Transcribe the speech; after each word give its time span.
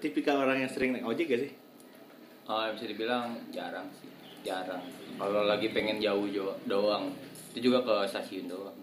tipikal 0.00 0.40
orang 0.40 0.64
yang 0.64 0.70
sering 0.72 0.96
naik 0.96 1.04
ojek 1.04 1.28
gak 1.28 1.40
sih? 1.46 1.52
Oh, 2.50 2.66
bisa 2.74 2.88
dibilang 2.88 3.38
jarang 3.54 3.86
sih. 4.00 4.10
Jarang. 4.42 4.82
Kalau 5.20 5.44
lagi 5.44 5.70
pengen 5.70 6.00
jauh 6.00 6.26
doang. 6.64 7.12
Itu 7.52 7.70
juga 7.70 7.84
ke 7.84 7.94
stasiun 8.10 8.48
doang. 8.48 8.76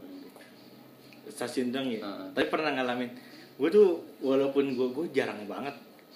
Stasiun 1.28 1.74
dong 1.74 1.90
ya. 1.90 2.00
Heeh. 2.06 2.28
Tapi 2.32 2.48
pernah 2.48 2.72
ngalamin. 2.72 3.12
Gue 3.58 3.70
tuh 3.74 4.06
walaupun 4.22 4.78
gue 4.78 4.88
gue 4.94 5.06
jarang 5.12 5.44
banget. 5.50 5.74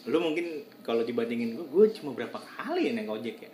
Lu 0.08 0.22
mungkin 0.22 0.66
kalau 0.86 1.02
dibandingin 1.02 1.58
gue, 1.58 1.66
gue 1.68 1.86
cuma 1.98 2.14
berapa 2.14 2.38
kali 2.38 2.90
ya 2.90 2.92
naik 2.96 3.10
ojek 3.10 3.36
ya? 3.44 3.52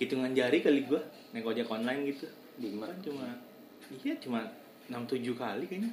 Hitungan 0.00 0.32
jari 0.32 0.60
kali 0.60 0.84
gue 0.84 1.00
naik 1.32 1.48
ojek 1.48 1.66
online 1.66 2.12
gitu. 2.12 2.28
Lima. 2.60 2.92
Kan 2.92 3.00
cuma 3.00 3.24
iya 4.04 4.14
cuma 4.20 4.46
6 4.86 4.94
7 5.08 5.34
kali 5.34 5.64
kayaknya. 5.66 5.92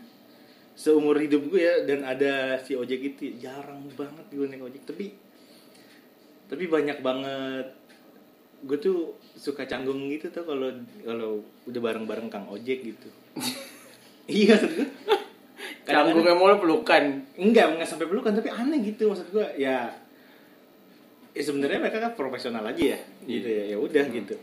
Seumur 0.77 1.17
hidup 1.17 1.49
gue 1.49 1.57
ya 1.57 1.75
dan 1.89 2.05
ada 2.05 2.61
si 2.61 2.77
ojek 2.77 3.17
itu 3.17 3.33
jarang 3.41 3.89
banget 3.97 4.25
gue 4.29 4.45
naik 4.45 4.61
ojek 4.61 4.85
tapi 4.85 5.05
tapi 6.47 6.63
banyak 6.69 7.01
banget 7.01 7.67
gue 8.61 8.77
tuh 8.77 9.17
suka 9.33 9.65
canggung 9.65 10.05
gitu 10.13 10.29
tuh 10.29 10.45
kalau 10.45 10.69
kalau 11.01 11.41
udah 11.69 11.81
bareng-bareng 11.81 12.25
Kang 12.33 12.49
Ojek 12.49 12.81
gitu. 12.81 13.09
iya 14.31 14.57
maksud 14.57 14.71
gue. 14.81 14.87
Canggungnya 15.85 16.33
mulu 16.33 16.57
pelukan. 16.57 17.03
Enggak, 17.37 17.77
enggak 17.77 17.85
sampai 17.85 18.09
pelukan 18.09 18.33
tapi 18.33 18.49
aneh 18.49 18.81
gitu 18.81 19.13
maksud 19.13 19.29
gua 19.29 19.53
ya 19.53 19.93
ya 21.37 21.43
sebenarnya 21.45 21.77
mereka 21.77 22.01
kan 22.01 22.13
profesional 22.17 22.65
aja 22.65 22.97
ya 22.97 22.99
gitu 23.29 23.45
ya 23.45 23.63
ya 23.69 23.77
udah 23.77 24.05
gitu 24.09 24.33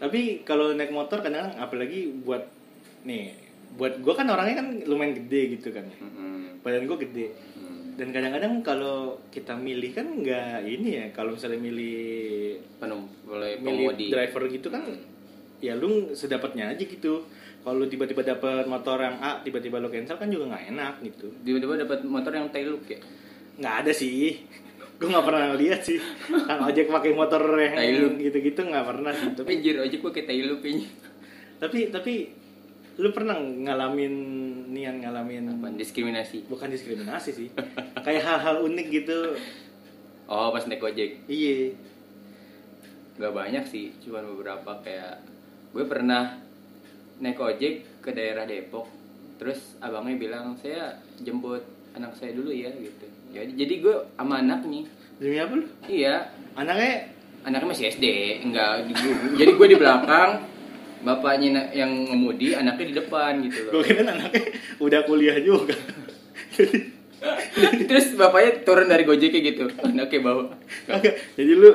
tapi 0.00 0.40
kalau 0.48 0.72
naik 0.72 0.88
motor 0.88 1.20
kadang 1.20 1.52
apalagi 1.60 2.08
buat 2.24 2.48
nih 3.04 3.36
buat 3.76 4.00
gua 4.04 4.14
kan 4.16 4.28
orangnya 4.28 4.60
kan 4.60 4.68
lumayan 4.84 5.14
gede 5.24 5.58
gitu 5.58 5.72
kan. 5.72 5.86
Mm-mm. 5.88 6.62
badan 6.62 6.86
gua 6.86 6.98
gede. 7.00 7.32
Hmm. 7.32 8.00
dan 8.00 8.08
kadang-kadang 8.08 8.64
kalau 8.64 9.20
kita 9.28 9.52
milih 9.52 9.92
kan 9.92 10.08
nggak 10.08 10.64
ini 10.64 10.88
ya 10.96 11.06
kalau 11.12 11.36
misalnya 11.36 11.60
milih 11.60 12.56
Penuh 12.80 13.04
boleh 13.28 13.60
milih 13.60 14.08
driver 14.08 14.48
gitu 14.48 14.72
kan 14.72 14.80
ya 15.62 15.78
lu 15.78 16.10
sedapatnya 16.12 16.74
aja 16.74 16.82
gitu. 16.82 17.22
Kalau 17.62 17.86
tiba-tiba 17.86 18.26
dapat 18.26 18.66
motor 18.66 18.98
yang 18.98 19.22
A 19.22 19.38
tiba-tiba 19.46 19.78
lo 19.78 19.86
cancel 19.86 20.18
kan 20.18 20.26
juga 20.26 20.50
nggak 20.50 20.74
enak 20.74 20.94
gitu. 21.06 21.30
Tiba-tiba 21.46 21.86
dapat 21.86 22.02
motor 22.02 22.34
yang 22.34 22.50
tail 22.50 22.74
look 22.74 22.90
ya. 22.90 22.98
nggak 23.62 23.74
ada 23.86 23.92
sih. 23.94 24.42
Gue 24.98 25.06
nggak 25.06 25.22
pernah 25.22 25.54
lihat 25.54 25.86
sih. 25.86 26.02
Kang 26.26 26.66
ojek 26.66 26.90
pakai 26.90 27.14
motor 27.14 27.42
yang 27.54 28.18
gitu-gitu 28.18 28.66
nggak 28.66 28.86
pernah 28.90 29.14
sih. 29.14 29.30
Tapi 29.38 29.46
tapi 29.46 29.62
jir 29.62 29.78
ojek 29.78 29.98
gue 30.02 30.12
kayak 30.12 30.26
tail 30.26 30.44
look 30.50 30.60
kayaknya. 30.66 30.90
tapi 31.62 31.78
tapi 31.94 32.14
lu 32.94 33.08
pernah 33.10 33.36
ngalamin 33.36 34.14
nian 34.68 34.98
ngalamin 34.98 35.48
Apa? 35.50 35.72
Diskriminasi. 35.72 36.44
bukan 36.46 36.68
diskriminasi 36.68 37.30
sih 37.30 37.48
kayak 38.04 38.22
hal-hal 38.22 38.62
unik 38.62 38.86
gitu 38.90 39.36
Oh, 40.24 40.48
pas 40.48 40.64
naik 40.64 40.80
ojek. 40.80 41.24
iya 41.26 41.76
Gak 43.14 43.30
banyak 43.30 43.64
sih, 43.64 43.92
cuman 44.00 44.24
beberapa 44.26 44.80
kayak 44.80 45.20
gue 45.70 45.84
pernah 45.84 46.40
naik 47.18 47.36
ojek 47.36 48.00
ke 48.00 48.10
daerah 48.10 48.48
Depok. 48.48 48.88
Terus 49.36 49.76
abangnya 49.78 50.16
bilang, 50.18 50.56
"Saya 50.56 50.96
jemput 51.18 51.60
anak 51.92 52.16
saya 52.16 52.32
dulu 52.32 52.48
ya." 52.48 52.72
gitu. 52.72 53.04
Jadi 53.30 53.50
jadi 53.54 53.74
gue 53.78 53.96
sama 54.14 54.40
anaknya. 54.40 54.88
demi 55.14 55.36
apa 55.36 55.52
lu 55.52 55.66
Iya, 55.84 56.24
anaknya 56.54 57.12
anaknya 57.42 57.68
masih 57.68 57.86
SD 57.90 58.04
enggak 58.42 58.88
di- 58.88 58.96
jadi 59.36 59.50
gue 59.52 59.66
di 59.68 59.76
belakang 59.76 60.30
bapaknya 61.02 61.70
yang 61.72 61.90
ngemudi 62.06 62.54
anaknya 62.54 62.86
di 62.86 62.94
depan 62.96 63.32
gitu 63.42 63.58
gue 63.66 63.72
loh 63.72 63.82
kira 63.82 64.06
anaknya 64.06 64.42
udah 64.78 65.00
kuliah 65.02 65.36
juga. 65.38 65.74
Terus 67.86 68.14
bapaknya 68.14 68.62
turun 68.62 68.86
dari 68.86 69.02
gojeknya 69.02 69.40
gitu 69.44 69.64
anaknya 69.78 70.18
bawa. 70.20 70.54
Kagak. 70.86 71.14
jadi 71.34 71.52
lu 71.54 71.70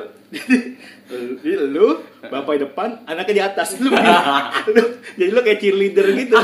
jadi 1.40 1.56
lu 1.62 2.00
bapak 2.20 2.52
di 2.54 2.60
depan 2.64 2.88
anaknya 3.04 3.34
di 3.34 3.42
atas. 3.42 3.68
Lu, 3.76 3.88
lu- 3.88 4.92
jadi 5.16 5.30
lu 5.30 5.40
kayak 5.40 5.58
cheerleader 5.58 6.06
gitu. 6.12 6.36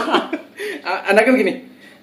Anaknya 1.09 1.33
begini 1.33 1.55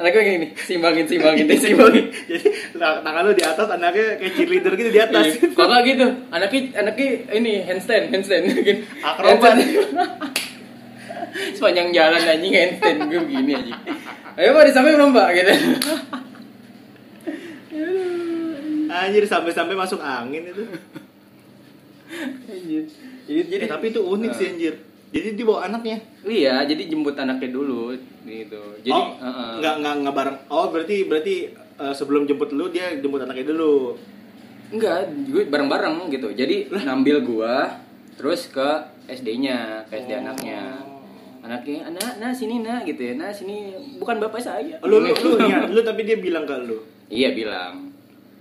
anaknya 0.02 0.18
begini 0.20 0.38
nih 0.42 0.52
simbangin 0.58 1.06
simbangin 1.06 1.46
deh 1.46 1.60
simbangin. 1.62 2.06
Jadi 2.30 2.48
tang- 2.74 3.06
tangan 3.06 3.22
lu 3.22 3.38
di 3.38 3.46
atas 3.46 3.68
anaknya 3.70 4.18
kayak 4.18 4.34
cheerleader 4.34 4.74
gitu 4.74 4.90
di 4.90 4.98
atas 4.98 5.24
Iya. 5.30 5.54
Kok 5.54 5.62
nggak 5.62 5.82
gitu. 5.86 6.08
Anaknya 6.34 6.60
anaknya 6.74 7.08
ini 7.32 7.54
handstand 7.62 8.10
handstand. 8.10 8.44
Gitu 8.50 8.82
Akrobat. 9.06 9.62
Sepanjang 11.58 11.90
jalan 11.96 12.22
anjing 12.22 12.54
handstand 12.54 13.08
gue 13.08 13.22
begini 13.24 13.52
aja 13.56 13.74
ayo 14.40 14.50
pak 14.56 14.64
disampai 14.72 14.92
belum 14.96 15.12
pak 15.12 15.30
gitu 15.36 15.54
anjir 18.92 19.24
sampai-sampai 19.24 19.76
masuk 19.76 20.04
angin 20.04 20.52
itu 20.52 20.64
Anjir. 22.52 22.84
jadi 23.24 23.42
jadi 23.48 23.64
Eh, 23.66 23.70
tapi 23.72 23.86
itu 23.96 24.02
unik 24.04 24.32
sih 24.36 24.48
anjir 24.52 24.76
jadi 25.12 25.28
dia 25.36 25.44
bawa 25.48 25.68
anaknya 25.68 26.00
Iya, 26.24 26.64
jadi 26.64 26.88
jemput 26.88 27.20
anaknya 27.20 27.52
dulu 27.52 27.92
gitu. 28.24 28.62
Jadi 28.86 28.94
oh, 28.96 29.18
uh-uh. 29.20 29.60
nggak 29.60 29.76
nggak 29.84 29.96
nggak 30.06 30.16
bareng 30.16 30.38
oh 30.48 30.66
berarti 30.72 30.98
berarti 31.08 31.36
eh, 31.56 31.94
sebelum 31.96 32.24
jemput 32.30 32.54
lu 32.56 32.72
dia 32.72 32.96
jemput 33.00 33.24
anaknya 33.24 33.52
dulu 33.52 33.98
enggak, 34.72 35.12
gue 35.28 35.44
bareng-bareng 35.52 36.08
gitu. 36.16 36.32
Jadi 36.32 36.72
ngambil 36.72 37.28
gua 37.28 37.56
terus 38.16 38.48
ke 38.48 38.70
SD-nya, 39.12 39.84
ke 39.92 40.00
SD 40.00 40.12
anaknya. 40.16 40.91
Anaknya, 41.42 41.88
"Anak, 41.88 42.18
nah 42.18 42.30
sini 42.30 42.62
nak" 42.62 42.86
gitu 42.86 43.02
ya. 43.02 43.14
Nah, 43.16 43.30
sini 43.30 43.74
bukan 43.98 44.18
bapak 44.20 44.38
saya. 44.40 44.78
lu 44.82 44.98
lu 44.98 45.10
lu, 45.12 45.32
niat, 45.42 45.70
lu 45.70 45.82
tapi 45.82 46.02
dia 46.04 46.16
bilang 46.16 46.46
ke 46.46 46.54
lu 46.62 46.78
Iya, 47.08 47.34
bilang. 47.34 47.90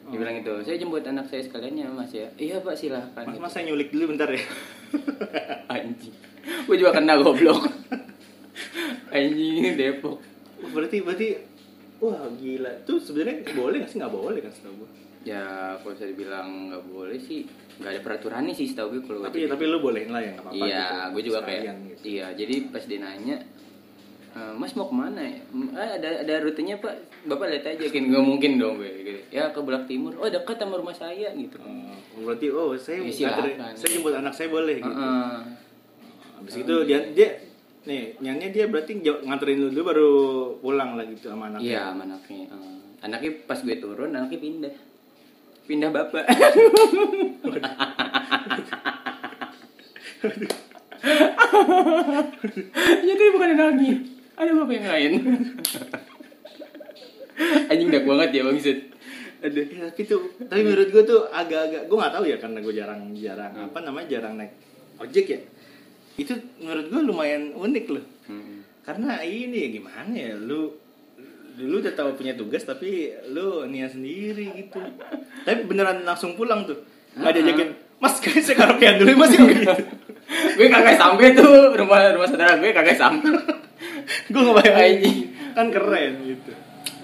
Dia 0.07 0.19
bilang 0.19 0.37
itu, 0.37 0.53
"Saya 0.63 0.77
jemput 0.77 1.01
anak 1.03 1.25
saya 1.25 1.41
sekalian 1.41 1.75
ya, 1.77 1.89
Mas 1.89 2.13
ya." 2.13 2.29
Iya, 2.35 2.61
Pak, 2.61 2.75
silahkan. 2.75 3.25
mas 3.25 3.33
gitu. 3.33 3.41
mas 3.41 3.51
saya 3.51 3.65
nyulik 3.67 3.89
dulu 3.89 4.13
bentar 4.13 4.29
ya 4.29 4.43
Anjing. 5.73 6.15
Gue 6.67 6.77
juga 6.77 6.93
kena 6.93 7.17
goblok. 7.17 7.63
Anjing 9.11 9.75
Depok. 9.75 10.19
Oh, 10.61 10.69
berarti 10.71 11.01
berarti 11.01 11.29
wah 11.97 12.29
gila 12.33 12.73
tuh 12.85 12.97
sebenarnya 12.97 13.45
boleh 13.53 13.81
nggak 13.81 13.91
sih 13.91 13.97
nggak 13.97 14.13
boleh 14.13 14.41
kan 14.41 14.53
setahu 14.53 14.75
gua 14.79 14.91
Ya, 15.21 15.45
kalau 15.77 15.93
saya 15.93 16.09
dibilang 16.11 16.73
nggak 16.73 16.85
boleh 16.89 17.21
sih, 17.21 17.45
nggak 17.81 17.91
ada 17.91 18.01
peraturannya 18.03 18.53
sih 18.53 18.67
setahu 18.67 18.93
gue 18.93 19.03
kalau 19.03 19.21
tapi 19.23 19.45
tapi 19.45 19.65
lu 19.65 19.81
bolehin 19.81 20.09
lah 20.09 20.21
ya 20.21 20.31
nggak 20.31 20.45
apa-apa 20.45 20.61
Iya, 20.61 20.85
gitu. 20.85 21.09
gue 21.11 21.23
juga 21.25 21.39
kayak 21.41 21.63
gitu. 21.65 22.03
iya. 22.07 22.27
Jadi 22.31 22.55
pas 22.69 22.83
dia 22.83 22.99
nanya, 22.99 23.37
"E, 24.31 24.41
Mas 24.53 24.73
mau 24.75 24.85
ke 24.85 24.95
mana 24.95 25.21
ya? 25.23 25.41
"Mm, 25.49 25.69
"Ah, 25.73 25.91
ada 25.95 26.09
ada 26.21 26.35
rutenya 26.39 26.77
Pak. 26.77 26.95
Bapak 27.23 27.47
lihat 27.49 27.65
aja 27.67 27.81
kan 27.83 28.03
nggak 28.05 28.21
mungkin 28.23 28.51
dong 28.57 28.75
gue. 28.77 28.91
Gitu. 28.95 29.11
Ya 29.31 29.49
ke 29.49 29.59
Bulak 29.59 29.85
Timur. 29.87 30.13
Oh 30.15 30.27
dekat 30.27 30.57
sama 30.57 30.77
rumah 30.77 30.93
saya 30.93 31.33
gitu. 31.33 31.57
Oh, 31.59 31.97
berarti 32.23 32.47
oh 32.49 32.73
saya 32.75 33.01
Ya, 33.01 33.13
silakan. 33.33 33.73
saya 33.73 33.89
jemput 33.91 34.13
anak 34.13 34.33
saya 34.33 34.49
boleh 34.49 34.77
gitu 34.77 34.93
Heeh. 34.93 35.37
habis 36.37 36.55
itu 36.57 36.75
dia 36.85 36.99
dia 37.11 37.29
nih 37.83 38.13
nyanyi 38.19 38.47
dia 38.51 38.65
berarti 38.67 39.01
nganterin 39.01 39.57
lu 39.59 39.69
dulu 39.71 39.83
baru 39.83 40.11
pulang 40.59 40.95
lagi 40.95 41.17
tuh 41.17 41.31
sama 41.31 41.49
anaknya 41.49 41.65
Iya, 41.67 41.83
sama 41.87 42.03
anaknya. 42.05 42.45
Heeh. 42.47 42.77
anaknya 43.01 43.31
pas 43.43 43.57
gue 43.59 43.73
turun, 43.75 44.11
anaknya 44.11 44.37
pindah. 44.39 44.75
Pindah 45.71 45.95
bapak. 45.95 46.27
Jadi 52.81 53.25
bukan 53.35 53.49
anaknya. 53.57 53.95
Ada 54.37 54.51
bapak 54.57 54.75
yang 54.75 54.89
lain. 54.89 55.13
Anjing 57.71 57.89
dak 57.89 58.05
banget 58.05 58.31
ya 58.35 58.43
Bang 58.45 58.59
Zed. 58.61 58.79
Aduh, 59.41 59.65
ya, 59.65 59.89
tapi 59.89 60.05
tuh 60.05 60.21
tapi 60.53 60.61
menurut 60.61 60.93
gue 60.93 61.01
tuh 61.09 61.25
agak-agak 61.33 61.89
gue 61.89 61.97
nggak 61.97 62.13
tahu 62.13 62.25
ya 62.29 62.37
karena 62.37 62.59
gue 62.61 62.75
jarang 62.77 63.01
jarang 63.17 63.53
apa 63.57 63.79
namanya 63.81 64.07
jarang 64.13 64.37
naik 64.37 64.53
ojek 65.01 65.33
ya 65.33 65.41
itu 66.21 66.37
menurut 66.61 66.93
gue 66.93 67.01
lumayan 67.09 67.57
unik 67.57 67.87
loh 67.89 68.05
Hmm. 68.29 68.63
karena 68.85 69.25
ini 69.25 69.57
ya 69.65 69.69
gimana 69.75 70.13
ya 70.13 70.37
lu 70.37 70.77
dulu 71.57 71.83
udah 71.83 71.95
tahu 71.95 72.11
punya 72.15 72.35
tugas 72.37 72.63
tapi 72.63 73.15
lu 73.31 73.67
niat 73.67 73.95
sendiri 73.95 74.51
gitu. 74.55 74.81
Tapi 75.47 75.67
beneran 75.67 76.03
langsung 76.03 76.35
pulang 76.35 76.67
tuh. 76.67 76.79
Nggak 77.17 77.33
diajakin 77.41 77.69
mas 78.01 78.17
kayak 78.17 78.43
saya 78.43 78.57
karaokean 78.57 78.97
dulu 79.01 79.11
mas. 79.21 79.33
Gitu. 79.35 79.67
Gue 80.57 80.67
kagak 80.71 80.95
sampai 80.95 81.35
tuh 81.35 81.75
rumah 81.75 82.15
rumah 82.15 82.29
saudara 82.31 82.55
gue 82.55 82.71
kagak 82.71 82.95
sampai. 82.95 83.35
gue 84.33 84.41
nggak 84.41 84.57
bayangin 84.63 85.17
kan 85.53 85.67
keren 85.75 86.13
gitu. 86.23 86.53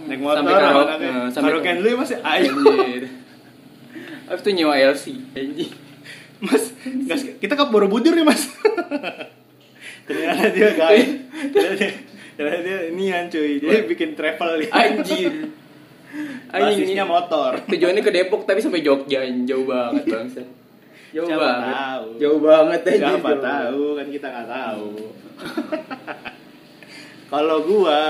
Naik 0.07 0.21
motor 0.23 0.47
Sampai 0.47 0.55
karaoke, 0.55 0.95
eh, 1.03 1.29
karaokean 1.35 1.77
dulu 1.83 1.89
ya 1.91 1.97
mas 1.99 2.11
ya? 2.15 2.19
Ayo. 2.23 2.51
Anjir. 2.55 3.05
Habis 4.31 4.43
itu 4.47 4.51
nyewa 4.55 4.75
LC. 4.79 5.05
Anjing. 5.35 5.73
mas 6.37 6.65
nggak- 6.87 7.43
kita 7.43 7.53
ke 7.59 7.65
Borobudur 7.67 8.15
ya 8.15 8.23
mas? 8.23 8.47
Ternyata 10.07 10.55
dia 10.55 10.71
guys 10.79 11.09
ternyata 11.51 11.75
dia, 11.83 11.91
ternyata 12.37 12.61
dia 12.63 12.79
nian 12.93 13.25
cuy 13.27 13.57
dia 13.59 13.85
bikin 13.85 14.13
travel 14.13 14.61
ya 14.61 14.71
Anjir. 14.73 15.33
Basisnya 16.53 17.05
motor 17.05 17.61
Tujuannya 17.69 18.01
ke 18.01 18.13
Depok 18.15 18.47
tapi 18.47 18.63
sampai 18.63 18.81
Jogja 18.81 19.21
jauh 19.45 19.67
banget 19.69 20.05
bangsa. 20.07 20.41
Jauh 21.13 21.29
Siapa 21.29 21.43
banget. 21.43 21.75
tahu. 21.75 22.07
Jauh 22.17 22.41
banget 22.41 22.81
anjing. 22.81 23.01
siapa 23.03 23.31
Jauh. 23.33 23.43
tahu 23.45 23.83
kan 23.97 24.07
kita 24.09 24.27
nggak 24.31 24.49
tahu 24.49 24.89
kalau 27.33 27.59
gua 27.67 28.01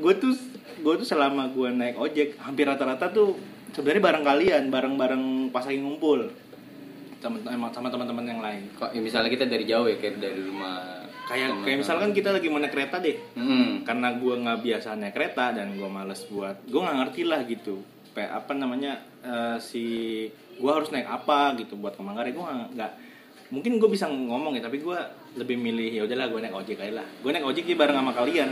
gua 0.00 0.12
tuh 0.18 0.34
gua 0.82 0.94
tuh 0.98 1.06
selama 1.06 1.46
gua 1.54 1.70
naik 1.70 1.94
ojek 1.94 2.34
hampir 2.42 2.66
rata-rata 2.66 3.06
tuh 3.14 3.38
sebenarnya 3.70 4.02
bareng 4.02 4.24
kalian 4.24 4.62
bareng 4.74 4.94
bareng 4.98 5.24
pas 5.54 5.62
lagi 5.62 5.78
ngumpul 5.78 6.30
sama 7.22 7.38
sama 7.72 7.88
teman-teman 7.88 8.24
yang 8.26 8.40
lain 8.42 8.62
Kok 8.74 8.90
ya 8.92 9.00
misalnya 9.00 9.30
kita 9.30 9.46
dari 9.46 9.64
jauh 9.64 9.86
ya 9.86 9.96
kayak 9.96 10.18
dari 10.20 10.40
rumah 10.44 11.03
kayak 11.24 11.64
kayak 11.64 11.78
misalkan 11.80 12.10
kita 12.12 12.30
lagi 12.32 12.46
mau 12.52 12.60
naik 12.60 12.72
kereta 12.72 13.00
deh. 13.00 13.16
Hmm. 13.36 13.82
karena 13.84 14.16
gue 14.16 14.34
nggak 14.44 14.60
biasa 14.60 14.88
naik 14.96 15.14
kereta 15.16 15.52
dan 15.56 15.76
gue 15.76 15.88
males 15.88 16.20
buat 16.28 16.56
gue 16.68 16.80
nggak 16.80 16.98
ngerti 17.04 17.22
lah 17.24 17.40
gitu. 17.48 17.80
Apa 18.14 18.52
namanya 18.54 19.02
eh, 19.24 19.58
si 19.58 19.84
gue 20.30 20.70
harus 20.70 20.92
naik 20.94 21.08
apa 21.08 21.58
gitu 21.58 21.80
buat 21.80 21.96
ke 21.96 22.02
Manggarai. 22.04 22.32
Gue 22.32 22.44
nggak 22.44 22.92
mungkin 23.52 23.76
gue 23.76 23.90
bisa 23.92 24.08
ngomong 24.08 24.56
ya 24.56 24.62
tapi 24.64 24.80
gue 24.80 24.98
lebih 25.36 25.56
milih 25.58 25.90
ya 26.00 26.02
udahlah 26.06 26.26
gue 26.30 26.40
naik 26.44 26.56
ojek 26.56 26.78
aja 26.80 27.02
lah. 27.02 27.06
Gue 27.20 27.30
naik 27.32 27.46
ojek 27.48 27.64
ya 27.66 27.76
bareng 27.76 27.98
sama 27.98 28.12
kalian. 28.12 28.50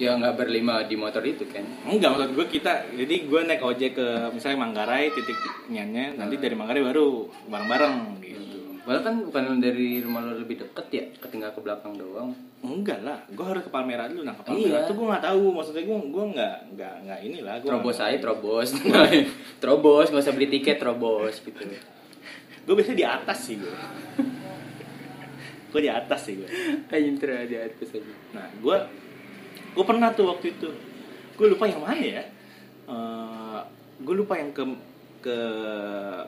Ya 0.00 0.16
nggak 0.16 0.32
berlima 0.40 0.80
di 0.88 0.96
motor 0.96 1.20
itu 1.20 1.44
kan. 1.44 1.60
enggak 1.84 2.16
maksud 2.16 2.30
gue 2.32 2.46
kita 2.48 2.88
jadi 2.96 3.14
gue 3.28 3.40
naik 3.44 3.60
ojek 3.60 3.92
ke 4.00 4.08
misalnya 4.32 4.64
Manggarai 4.64 5.12
titiknya 5.12 6.16
nanti 6.16 6.40
dari 6.40 6.56
Manggarai 6.56 6.80
baru 6.80 7.28
bareng-bareng 7.52 8.24
gitu 8.24 8.49
Padahal 8.80 9.02
kan 9.02 9.14
bukan 9.22 9.42
dari 9.58 9.98
rumah 10.00 10.22
lo 10.22 10.32
lebih 10.34 10.58
deket 10.58 10.86
ya, 10.88 11.02
ketinggal 11.18 11.50
ke 11.50 11.60
belakang 11.60 11.94
doang. 11.94 12.30
enggak 12.60 13.00
lah 13.00 13.16
gue 13.26 13.40
harus 13.40 13.60
ke 13.60 13.68
Palmerah 13.68 14.04
dulu 14.04 14.20
nah 14.20 14.32
ke 14.32 14.40
Iya. 14.42 14.46
Palmerah 14.52 14.80
tuh 14.84 14.94
gue 14.94 15.06
nggak 15.06 15.22
tahu 15.24 15.42
maksudnya 15.50 15.82
gue 15.82 15.96
gue 16.06 16.24
nggak 16.30 16.56
nggak 16.70 16.94
nggak 17.02 17.18
inilah 17.22 17.54
gue 17.56 17.66
Terobos 17.66 17.98
aja, 17.98 18.16
terobos. 18.16 18.68
terobos, 19.60 20.06
nggak 20.06 20.22
usah 20.22 20.34
beli 20.34 20.46
tiket, 20.50 20.76
terobos 20.76 21.34
gitu. 21.38 21.60
gue 22.60 22.74
biasanya 22.76 22.94
di 22.94 23.06
atas 23.06 23.38
sih 23.42 23.56
gue 23.56 23.68
gue 25.72 25.80
di 25.80 25.88
atas 25.88 26.20
sih 26.20 26.34
gue 26.36 26.46
Ayo 26.90 27.08
di 27.16 27.56
atas 27.56 27.88
aja. 27.90 28.12
nah 28.30 28.46
gue 28.52 28.76
gue 29.70 29.84
pernah 29.86 30.10
tuh 30.10 30.28
waktu 30.28 30.52
itu 30.52 30.68
gue 31.34 31.46
lupa 31.48 31.64
yang 31.64 31.80
mana 31.80 31.96
ya 31.96 32.22
gue 33.96 34.14
lupa 34.14 34.34
yang 34.34 34.50
ke 34.50 34.66
ke 35.20 35.36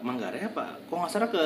Manggarai 0.01 0.45
apa 0.45 0.77
kok 0.79 0.95
nggak 0.95 1.09
salah 1.09 1.27
ke 1.27 1.45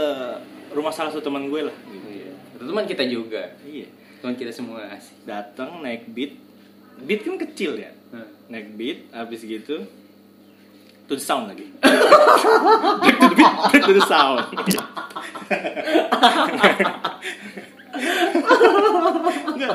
rumah 0.70 0.90
salah 0.90 1.08
satu 1.08 1.22
teman 1.24 1.46
gue 1.46 1.62
lah 1.62 1.76
gitu. 1.86 2.08
Iya. 2.08 2.30
Teman 2.58 2.84
kita 2.84 3.04
juga. 3.04 3.42
iya 3.62 3.86
Teman 4.18 4.34
kita 4.34 4.50
semua 4.50 4.82
datang 5.22 5.78
naik 5.80 6.10
beat 6.10 6.34
beat 6.98 7.22
kan 7.22 7.38
kecil 7.38 7.76
ya 7.76 7.90
Nah. 8.06 8.22
naik 8.48 8.74
beat 8.74 9.10
habis 9.10 9.42
gitu 9.42 9.82
to 11.04 11.12
the 11.12 11.20
sound 11.20 11.46
lagi 11.46 11.66
back 11.82 13.16
to 13.16 13.26
the 13.26 13.34
beat 13.34 13.54
back 13.66 13.82
to 13.82 13.92
the 13.92 14.02
sound 14.02 14.46
Enggak, 19.46 19.70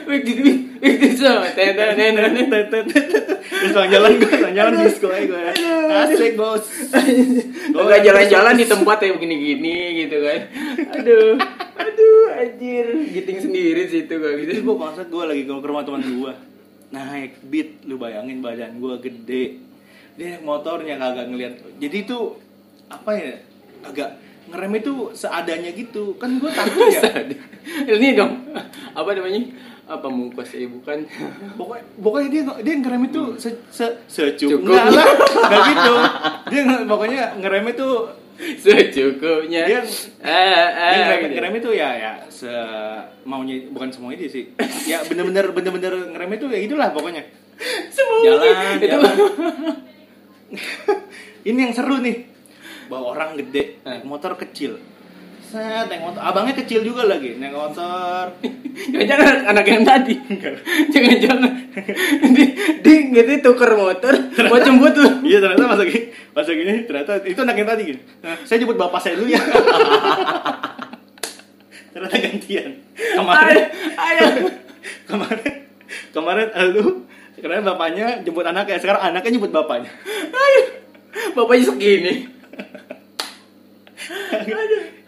Back 0.03 0.21
to 0.27 0.31
the 0.36 0.44
beat, 0.44 0.81
back 0.83 1.00
to 1.00 1.07
the 1.07 1.15
sound. 1.15 1.48
Ten, 1.56 1.71
ten, 1.77 1.95
ten, 1.95 2.12
ten, 2.50 2.65
ten. 2.68 2.83
Terus 3.62 3.71
jalan 3.77 4.12
gue, 4.18 4.36
jalan 4.51 4.74
disco 4.83 5.07
aja 5.13 5.21
gue 5.21 5.42
Asik 5.92 6.33
bos 6.33 6.65
Gue 7.71 7.83
gak 7.86 8.01
jalan-jalan 8.01 8.57
di 8.57 8.65
tempat 8.65 8.97
yang 9.06 9.21
begini-gini 9.21 9.75
gitu 10.01 10.18
kan. 10.25 10.39
Aduh, 10.97 11.38
aduh, 11.77 12.24
anjir. 12.42 12.86
Giting 13.15 13.39
sendiri 13.39 13.86
sih 13.86 14.09
itu 14.09 14.13
gak 14.18 14.33
Itu 14.33 14.44
gitu. 14.50 14.51
gue 14.65 14.75
maksud 14.75 15.07
gue 15.07 15.24
lagi 15.24 15.44
ke 15.45 15.54
rumah 15.54 15.86
teman 15.86 16.01
gue 16.04 16.33
Naik 16.91 17.39
beat, 17.47 17.88
lu 17.88 17.95
bayangin 17.95 18.43
badan 18.43 18.77
gue 18.77 18.95
gede. 18.99 19.43
Dia 20.19 20.35
naik 20.35 20.43
motornya 20.43 20.99
kagak 20.99 21.31
ngeliat. 21.31 21.53
Jadi 21.79 21.97
itu, 22.03 22.35
apa 22.91 23.15
ya, 23.15 23.31
agak 23.88 24.19
ngerem 24.51 24.73
itu 24.83 24.93
seadanya 25.15 25.71
gitu. 25.71 26.19
Kan 26.19 26.35
gue 26.38 26.51
takut 26.51 26.91
ya. 26.91 27.01
Ini 27.95 28.07
dong, 28.19 28.43
apa 28.91 29.09
namanya? 29.15 29.41
Apa 29.88 30.07
mungkos 30.07 30.55
ya 30.55 30.67
bukan? 30.71 31.03
pokoknya 31.59 31.83
pokoknya 31.99 32.27
dia 32.31 32.41
dia 32.63 32.75
ngerem 32.79 33.11
itu 33.11 33.35
se, 33.35 33.49
se 33.67 33.87
secukup 34.07 34.63
Cukup. 34.63 34.71
enggak 34.71 34.85
lah. 34.87 35.07
Enggak 35.19 35.61
gitu. 35.67 35.94
Dia 36.47 36.61
pokoknya 36.87 37.23
ngerem 37.44 37.65
itu 37.75 37.87
Secukupnya. 38.63 39.61
Dia- 39.69 39.85
eh, 39.85 40.67
eh, 40.73 40.91
dia 40.97 41.03
ngerem, 41.05 41.31
ngerem 41.38 41.53
itu 41.61 41.69
ya 41.77 41.89
ya 41.93 42.11
se 42.27 42.49
maunya 43.23 43.69
bukan 43.69 43.89
semuanya 43.93 44.25
dia 44.25 44.29
sih. 44.29 44.45
Ya 44.91 45.05
bener-bener 45.05 45.53
bener-bener 45.53 45.93
ngerem 46.11 46.29
itu 46.35 46.45
ya 46.49 46.59
itulah 46.59 46.89
pokoknya. 46.89 47.23
Semua 47.93 48.17
jalan 48.25 48.81
itu. 48.81 48.88
jalan. 48.89 49.15
Ini 51.49 51.57
yang 51.57 51.73
seru 51.73 51.97
nih. 52.01 52.27
Bawa 52.89 53.15
orang 53.15 53.39
gede 53.39 53.79
naik 53.88 54.03
motor 54.03 54.35
kecil 54.35 54.75
set 55.51 55.86
naik 55.92 56.00
motor 56.00 56.21
abangnya 56.24 56.56
kecil 56.56 56.80
juga 56.88 57.03
lagi 57.03 57.36
naik 57.36 57.51
motor 57.51 58.31
Jangan-jangan 58.71 59.36
anak 59.51 59.65
yang 59.68 59.83
tadi. 59.83 60.15
Jangan-jangan. 60.95 61.51
Di, 62.31 62.44
di 62.80 62.94
gitu 63.12 63.51
tuker 63.51 63.71
motor, 63.75 64.13
mau 64.48 64.59
jemput 64.63 64.95
tuh. 64.95 65.12
Iya 65.27 65.44
ternyata 65.44 65.68
masa 65.68 65.83
gini, 65.83 66.07
masa 66.31 66.51
gini 66.56 66.74
ternyata 66.88 67.19
itu 67.27 67.39
anak 67.44 67.56
yang 67.59 67.68
tadi. 67.68 67.83
Nah, 68.24 68.36
saya 68.48 68.57
jemput 68.63 68.80
bapak 68.80 69.00
saya 69.03 69.19
dulu 69.19 69.27
ya. 69.27 69.42
ternyata 71.92 72.15
gantian. 72.15 72.71
Kemarin, 72.95 73.63
Ayo. 74.00 74.27
kemarin, 75.04 75.54
kemarin 76.15 76.47
lu, 76.71 77.04
karena 77.44 77.59
bapaknya 77.68 78.07
jemput 78.24 78.47
anaknya, 78.47 78.80
sekarang 78.80 79.01
anaknya 79.12 79.36
jemput 79.36 79.51
bapaknya. 79.51 79.92
Ayo. 80.31 80.62
Bapaknya 81.36 81.63
segini. 81.68 82.13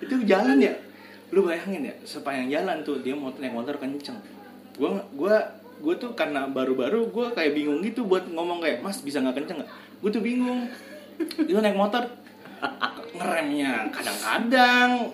itu 0.04 0.16
jalan 0.28 0.58
ya, 0.60 0.74
lu 1.32 1.46
bayangin 1.48 1.92
ya, 1.92 1.96
sepanjang 2.04 2.50
jalan 2.50 2.78
tuh 2.82 3.00
dia 3.02 3.14
mau 3.16 3.32
naik 3.36 3.54
motor 3.54 3.76
kenceng. 3.80 4.18
Gua, 4.76 5.04
gua, 5.14 5.36
gua 5.82 5.94
tuh 5.98 6.16
karena 6.18 6.50
baru-baru 6.50 7.08
gua 7.12 7.32
kayak 7.32 7.54
bingung 7.56 7.80
gitu 7.86 8.06
buat 8.06 8.26
ngomong 8.28 8.64
kayak 8.64 8.82
Mas 8.82 9.00
bisa 9.02 9.22
nggak 9.22 9.44
kenceng 9.44 9.62
nggak? 9.64 9.72
Gue 10.04 10.10
tuh 10.12 10.24
bingung. 10.24 10.68
Dia 11.46 11.62
naik 11.62 11.78
motor 11.78 12.04
ngeremnya 13.14 13.92
kadang-kadang 13.92 15.12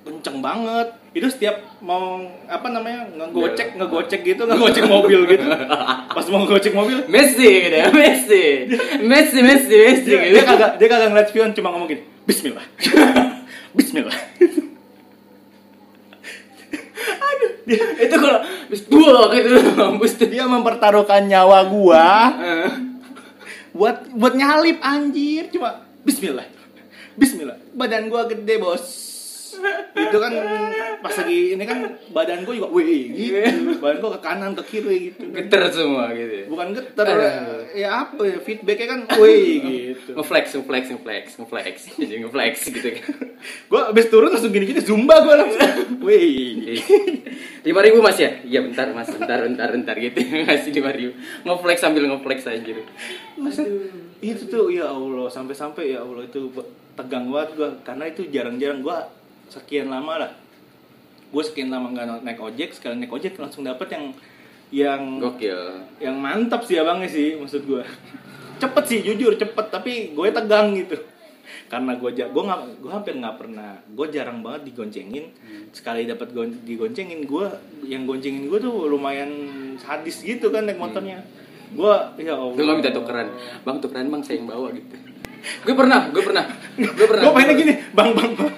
kenceng 0.00 0.38
banget 0.40 0.88
itu 1.12 1.28
setiap 1.28 1.60
mau 1.84 2.24
apa 2.48 2.66
namanya 2.72 3.04
ngegocek 3.14 3.76
ngegocek 3.76 4.20
gitu 4.24 4.48
ngegocek 4.48 4.88
mobil 4.88 5.28
gitu 5.28 5.44
pas 6.08 6.24
mau 6.32 6.40
ngegocek 6.42 6.72
mobil 6.72 7.04
Messi 7.06 7.68
gitu 7.68 7.76
ya, 7.76 7.92
Messi. 7.92 8.44
Messi, 9.04 9.38
Messi, 9.44 9.76
Messi 9.76 10.08
dia, 10.08 10.24
gitu. 10.24 10.40
dia 10.40 10.44
kagak 10.48 10.70
dia 10.80 10.88
kagak 10.88 11.08
ngeliat 11.12 11.28
spion 11.28 11.52
cuma 11.52 11.68
ngomong 11.70 11.88
gini 11.92 12.02
Bismillah. 12.26 12.66
Bismillah. 13.76 14.18
Itu 17.70 18.16
kalau 18.18 18.40
bis 18.66 18.82
dua 18.90 19.30
gitu 19.30 19.62
mampus 19.78 20.18
tuh. 20.18 20.26
dia 20.26 20.42
mempertaruhkan 20.50 21.22
nyawa 21.22 21.70
gua. 21.70 22.06
Eh. 22.34 22.72
buat 23.70 24.10
buat 24.10 24.34
nyalip 24.34 24.82
anjir. 24.82 25.46
Cuma 25.54 25.86
Bismillah. 26.02 26.50
Bismillah. 27.14 27.58
Badan 27.70 28.10
gua 28.10 28.26
gede 28.26 28.58
bos 28.58 29.09
itu 29.96 30.16
kan 30.20 30.32
pas 31.00 31.14
lagi 31.14 31.38
ini 31.58 31.64
kan 31.66 31.78
badan 32.14 32.46
gua 32.46 32.54
juga 32.54 32.68
wih 32.70 33.02
gitu 33.10 33.38
badan 33.82 33.98
gua 33.98 34.10
ke 34.16 34.20
kanan 34.22 34.50
ke 34.54 34.62
kiri 34.68 34.96
gitu 35.10 35.30
Geter 35.30 35.62
semua 35.72 36.12
gitu. 36.14 36.50
bukan 36.52 36.76
geter 36.76 37.06
Aduh. 37.06 37.64
ya 37.74 37.88
apa 38.06 38.22
ya 38.26 38.38
feedbacknya 38.38 38.86
kan 38.86 39.00
wih 39.18 39.50
gitu 39.70 40.10
Ngeflex, 40.10 40.46
ngeflex, 40.58 40.84
ngeflex, 40.90 41.24
ngeflex, 41.38 41.74
jadi 41.98 42.14
ngeflex 42.26 42.54
gitu 42.70 42.88
kan. 42.98 43.04
gua 43.70 43.80
abis 43.90 44.06
turun 44.10 44.30
langsung 44.30 44.52
gini 44.52 44.66
gini 44.68 44.80
zumba 44.82 45.22
gua 45.22 45.46
langsung 45.46 45.60
wih 46.06 46.78
Lima 47.60 47.84
ribu 47.84 48.00
mas 48.00 48.16
ya? 48.16 48.40
Iya 48.40 48.64
bentar 48.64 48.88
mas, 48.96 49.08
bentar, 49.12 49.44
bentar, 49.44 49.68
bentar 49.68 49.94
gitu 50.00 50.16
ngasih 50.48 50.72
lima 50.72 50.90
ribu. 50.96 51.12
Ngeflex 51.44 51.78
sambil 51.84 52.08
ngeflex 52.08 52.48
aja. 52.48 52.72
Masa 53.36 53.62
itu 54.20 54.42
tuh 54.48 54.72
ya 54.72 54.88
Allah 54.88 55.28
sampai-sampai 55.28 55.92
ya 55.96 56.00
Allah 56.00 56.24
itu 56.24 56.48
tegang 56.96 57.28
banget 57.28 57.50
gua 57.56 57.68
karena 57.84 58.04
itu 58.08 58.28
jarang-jarang 58.32 58.80
gua 58.80 59.08
sekian 59.50 59.90
lama 59.90 60.14
lah. 60.16 60.32
Gue 61.30 61.42
sekian 61.42 61.70
lama 61.70 61.90
nggak 61.90 62.22
naik 62.22 62.40
ojek 62.40 62.70
sekali 62.74 62.98
naik 62.98 63.12
ojek 63.12 63.34
langsung 63.38 63.66
dapet 63.66 63.90
yang 63.90 64.04
yang 64.70 65.18
Gokil. 65.18 65.82
yang 65.98 66.14
mantap 66.18 66.62
sih 66.62 66.78
abangnya 66.78 67.10
sih 67.10 67.34
maksud 67.34 67.66
gua. 67.66 67.82
Cepet 68.62 68.84
sih 68.86 68.98
jujur 69.02 69.34
cepet 69.34 69.66
tapi 69.70 70.14
gue 70.14 70.26
tegang 70.30 70.70
gitu. 70.78 70.94
Karena 71.66 71.98
gue 71.98 72.10
gue 72.14 72.42
nggak 72.46 72.60
gue 72.78 72.90
hampir 72.90 73.14
nggak 73.18 73.36
pernah 73.38 73.78
gue 73.82 74.06
jarang 74.14 74.42
banget 74.42 74.70
digoncengin. 74.70 75.34
Sekali 75.74 76.06
dapat 76.06 76.30
gon- 76.30 76.62
digoncengin 76.62 77.26
gue 77.26 77.46
yang 77.86 78.06
goncengin 78.06 78.46
gue 78.46 78.58
tuh 78.62 78.86
lumayan 78.86 79.30
sadis 79.78 80.22
gitu 80.22 80.54
kan 80.54 80.66
naik 80.66 80.78
motornya. 80.78 81.22
Gue 81.70 81.94
ya 82.22 82.34
Allah 82.34 82.54
nggak 82.54 82.76
minta 82.82 82.90
tukeran, 82.90 83.26
bang 83.62 83.78
tukeran 83.78 84.06
bang 84.10 84.22
saya 84.22 84.42
yang 84.42 84.50
bawa 84.50 84.74
gitu. 84.74 84.94
Gue 85.64 85.74
pernah, 85.74 86.08
gue 86.12 86.22
pernah, 86.22 86.44
gue 86.76 87.06
pernah. 87.06 87.22
gue 87.24 87.32
pengennya 87.34 87.56
gini 87.56 87.74
bang 87.92 88.10
bang 88.16 88.30
bang 88.36 88.52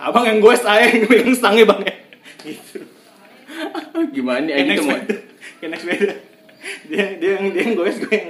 abang 0.00 0.24
yang 0.28 0.38
gue 0.40 0.54
saya 0.58 0.84
yang 0.90 1.08
megang 1.08 1.32
stangnya 1.32 1.64
bang 1.64 1.80
ya 1.84 1.94
gitu 2.44 2.78
Gimana 4.10 4.48
ya 4.50 4.62
gitu 4.66 4.82
mau? 4.84 4.98
naik 5.64 5.80
sepeda 5.80 6.14
dia 6.84 7.04
dia 7.20 7.30
yang 7.40 7.46
dia 7.52 7.62
yang 7.64 7.72
gue 7.76 7.88
gue 7.92 8.12
yang 8.12 8.28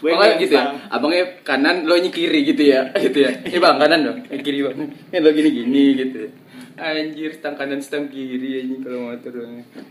gue 0.00 0.08
yang 0.08 0.40
gitu 0.40 0.54
ya. 0.56 0.72
Abangnya 0.88 1.24
kanan, 1.44 1.84
lo 1.84 1.96
nya 2.00 2.08
kiri 2.08 2.40
gitu 2.48 2.64
ya. 2.64 2.88
Gitu 2.96 3.18
ya. 3.24 3.30
Ini 3.44 3.60
bang 3.60 3.76
kanan 3.76 4.00
dong. 4.00 4.18
Eh, 4.28 4.40
kiri 4.40 4.64
bang. 4.64 4.88
Eh 5.12 5.20
lo 5.20 5.28
gini 5.32 5.50
gini 5.52 5.84
gitu. 6.00 6.32
Anjir, 6.80 7.30
stang 7.36 7.54
kanan 7.60 7.84
stang 7.84 8.08
kiri 8.08 8.64
anjing 8.64 8.80
kalau 8.80 9.12
motor. 9.12 9.36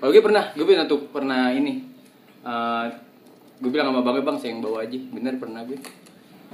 Kalau 0.01 0.10
gue 0.10 0.24
pernah, 0.25 0.43
gue 0.57 0.65
pernah 0.65 0.86
tuh 0.89 1.05
pernah 1.10 1.53
ini. 1.53 1.86
Eh, 2.43 2.86
gue 3.62 3.69
bilang 3.69 3.93
sama 3.93 4.01
bangnya 4.01 4.24
bang, 4.25 4.38
saya 4.41 4.50
yang 4.57 4.62
bawa 4.65 4.77
aja. 4.86 5.00
Bener 5.13 5.33
pernah 5.38 5.62
gue. 5.62 5.77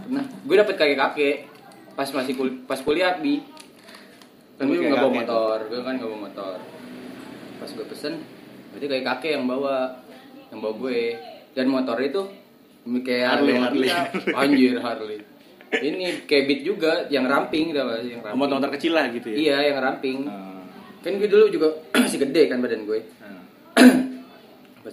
Pernah. 0.01 0.24
Gue 0.41 0.56
dapet 0.56 0.75
kakek 0.75 0.98
kakek 0.98 1.36
pas 1.94 2.08
masih 2.08 2.34
kul 2.34 2.50
pas 2.63 2.79
kuliah 2.79 3.15
bi. 3.15 3.44
Kan 4.56 4.68
gue 4.68 4.79
nggak 4.82 5.00
bawa 5.00 5.13
motor, 5.13 5.58
gue 5.65 5.79
kan 5.79 5.94
nggak 5.96 6.10
bawa 6.10 6.22
motor. 6.25 6.58
Pas 7.58 7.70
gue 7.70 7.86
pesen, 7.86 8.13
berarti 8.72 8.86
kayak 8.88 9.06
kakek 9.06 9.32
yang 9.36 9.46
bawa, 9.46 10.00
yang 10.50 10.60
bawa 10.60 10.74
gue. 10.77 11.01
Dan 11.51 11.65
motor 11.68 11.98
itu 11.98 12.22
kayak 13.01 13.25
Harley, 13.38 13.53
ada- 13.53 13.63
Harley. 13.65 13.89
Anjir 14.41 14.75
Harley. 14.79 15.20
Ini 15.70 16.25
kayak 16.25 16.44
beat 16.46 16.62
juga 16.63 17.06
yang 17.08 17.24
ramping 17.24 17.70
sih 17.70 17.77
yang 17.77 18.20
ramping. 18.20 18.36
motor-motor 18.36 18.72
kecil 18.74 18.98
lah 18.98 19.06
gitu 19.10 19.29
ya 19.29 19.38
Iya, 19.38 19.58
yang 19.70 19.77
ramping. 19.79 20.25
Ah, 20.25 20.65
Kan 21.00 21.15
gue 21.15 21.29
dulu 21.29 21.46
juga 21.48 21.68
masih 21.96 22.20
gede 22.20 22.50
kan 22.50 22.58
badan 22.58 22.84
gue. 22.84 23.00
ah. 23.22 23.38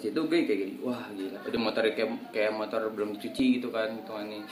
Pas 0.06 0.14
itu 0.14 0.22
gue 0.22 0.40
kayak 0.46 0.58
gini, 0.62 0.74
wah 0.86 1.02
gila. 1.18 1.38
Udah 1.42 1.60
motor 1.66 1.82
kayak 1.90 2.30
kayak 2.30 2.54
motor 2.54 2.78
belum 2.94 3.18
dicuci 3.18 3.58
gitu 3.58 3.74
kan, 3.74 3.90
hitungannya. 3.90 4.46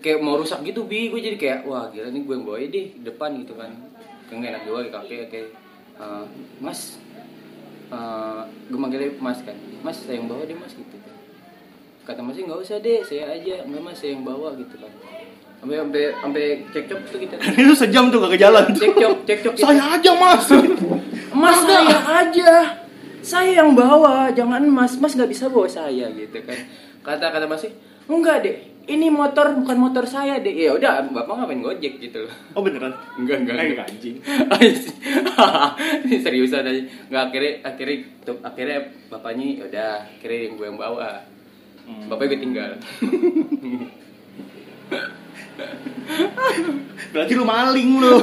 Kayak 0.00 0.24
mau 0.24 0.40
rusak 0.40 0.64
gitu 0.64 0.88
bi, 0.88 1.12
gue 1.12 1.20
jadi 1.20 1.36
kayak 1.36 1.58
wah 1.68 1.92
gila 1.92 2.08
nih 2.08 2.24
gue 2.24 2.32
yang 2.32 2.46
bawa 2.48 2.56
deh 2.64 2.86
di 2.96 3.04
depan 3.04 3.36
gitu 3.44 3.52
kan. 3.52 3.68
Gak 4.32 4.40
enak 4.48 4.64
juga 4.64 4.88
kayak 4.88 4.94
kakek 4.96 5.20
kayak 5.28 5.48
eh, 6.00 6.24
Mas 6.64 6.96
eh, 7.92 8.42
gue 8.48 8.80
manggilnya 8.80 9.12
Mas 9.20 9.44
kan. 9.44 9.56
Mas 9.84 10.00
saya 10.00 10.16
yang 10.16 10.24
bawa 10.24 10.48
deh 10.48 10.56
Mas 10.56 10.72
gitu 10.72 10.96
kan. 11.04 11.14
Kata 12.08 12.24
Mas 12.24 12.40
nggak 12.40 12.56
usah 12.64 12.80
deh, 12.80 13.04
saya 13.04 13.28
aja. 13.28 13.68
Enggak 13.68 13.92
Mas 13.92 14.00
saya 14.00 14.16
yang 14.16 14.24
bawa 14.24 14.56
gitu 14.56 14.72
kan. 14.80 14.92
Sampai 15.60 15.76
sampai 15.84 16.04
sampai 16.16 16.44
cekcok 16.72 17.00
tuh 17.12 17.20
kita. 17.28 17.36
itu 17.60 17.74
sejam 17.76 18.08
tuh 18.08 18.24
gak 18.24 18.32
ke 18.32 18.38
jalan. 18.40 18.64
Cekcok, 18.72 19.16
cekcok. 19.28 19.52
saya 19.60 19.84
aja 20.00 20.10
mas 20.16 20.48
Mas 21.44 21.60
saya 21.60 21.98
aja. 22.24 22.87
Saya 23.28 23.60
yang 23.60 23.76
bawa, 23.76 24.32
jangan 24.32 24.64
Mas. 24.64 24.96
Mas 24.96 25.12
nggak 25.12 25.28
bisa 25.28 25.52
bawa 25.52 25.68
saya 25.68 26.08
gitu 26.16 26.40
kan. 26.40 26.56
Kata 27.04 27.28
kata 27.28 27.44
Mas, 27.44 27.68
enggak 28.08 28.40
deh. 28.40 28.56
Ini 28.88 29.12
motor 29.12 29.52
bukan 29.52 29.76
motor 29.76 30.08
saya 30.08 30.40
deh. 30.40 30.48
Ya 30.48 30.72
udah, 30.72 31.04
Bapak 31.12 31.36
ngapain 31.36 31.60
gojek 31.60 32.00
gitu 32.00 32.24
loh. 32.24 32.32
oh 32.56 32.64
beneran 32.64 32.96
Enggak, 33.20 33.44
enggak, 33.44 33.54
Eh, 33.60 33.68
enggak. 33.76 33.84
anjing 33.84 34.16
Ini 36.08 36.16
seriusan 36.24 36.64
aja. 36.64 36.82
Enggak 37.12 37.22
akhirnya 37.28 37.52
akhirnya 37.68 37.96
tuh, 38.24 38.40
akhirnya 38.40 38.78
bapaknya 39.12 39.46
ya 39.60 39.62
udah 39.68 39.92
akhirnya 40.08 40.40
yang 40.40 40.54
gue 40.56 40.66
yang 40.72 40.80
bawa. 40.80 41.10
Hmm. 41.84 42.08
Bapaknya 42.08 42.32
gue 42.32 42.40
tinggal. 42.40 42.70
berarti 47.12 47.32
lu 47.36 47.44
maling 47.44 47.90
lu 48.00 48.16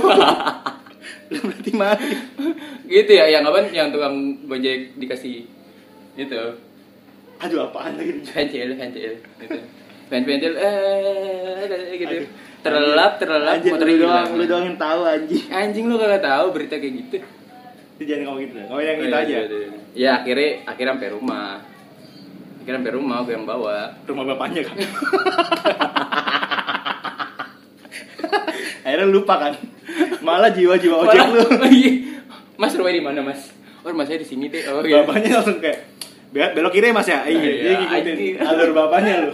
berarti 1.29 1.71
maling 1.73 2.17
gitu 2.87 3.11
ya, 3.11 3.25
yang 3.29 3.43
apa 3.43 3.65
yang 3.67 3.89
tukang 3.89 4.15
gojek 4.43 4.93
dikasih 4.95 5.45
itu 6.15 6.41
aduh 7.35 7.65
apaan 7.65 7.93
lagi 7.93 8.23
pentil 8.23 8.73
pentil 8.73 9.11
gitu 9.37 9.57
pentil 10.07 10.31
pentil 10.31 10.53
eh 10.55 11.65
gitu 11.93 12.15
Aduh. 12.15 12.27
terlelap 12.61 13.11
terlelap 13.17 13.59
Anjing, 13.59 13.73
motor 13.75 13.85
lu 13.85 13.95
doang 13.99 14.29
lu 14.31 14.43
doang 14.45 14.65
yang 14.65 14.77
tahu 14.77 15.01
anjing 15.03 15.43
anjing 15.49 15.85
lu 15.85 15.95
kagak 15.95 16.21
tahu 16.21 16.45
berita 16.49 16.75
kayak 16.75 16.95
gitu 17.01 17.17
Lu 17.95 18.03
jangan 18.03 18.23
ngomong 18.27 18.41
gitu 18.41 18.53
ya. 18.53 18.65
Ngomong 18.65 18.83
yang 18.83 18.95
Oh, 18.95 18.99
itu 18.99 19.07
iya, 19.07 19.15
aja. 19.15 19.31
iya, 19.31 19.43
iya. 19.47 19.69
ya 19.95 20.11
akhirnya 20.19 20.49
akhirnya 20.65 20.91
sampai 20.93 21.09
rumah 21.11 21.47
akhirnya 22.59 22.77
sampai 22.77 22.93
rumah 22.93 23.17
gue 23.21 23.33
yang 23.33 23.45
bawa 23.45 23.75
Rumah 24.03 24.23
bapaknya 24.27 24.61
kan. 24.63 24.75
Akhirnya 28.85 29.07
lupa 29.07 29.33
kan. 29.39 29.53
Malah 30.21 30.51
jiwa-jiwa 30.51 30.95
ojek 31.01 31.17
Malah- 31.17 31.33
lu. 31.33 31.41
Iya. 32.55 32.61
mas 32.63 32.71
rumahnya 32.73 32.95
di 32.95 33.03
mana 33.03 33.19
mas? 33.21 33.41
Oh 33.83 33.91
rumah 33.91 34.07
saya 34.07 34.17
di 34.17 34.27
sini 34.27 34.47
deh. 34.47 34.63
Oh 34.71 34.79
iya. 34.79 35.03
Bapaknya 35.03 35.29
langsung 35.37 35.59
kayak 35.59 35.79
"Be- 36.31 36.53
belok 36.55 36.71
kiri 36.71 36.89
ya, 36.89 36.93
mas 36.95 37.05
ya. 37.05 37.19
Iya, 37.23 37.35
Iya, 37.35 37.51
dia 37.53 37.73
ngikutin 37.77 38.35
alur 38.39 38.69
bapaknya 38.71 39.13
lu. 39.21 39.31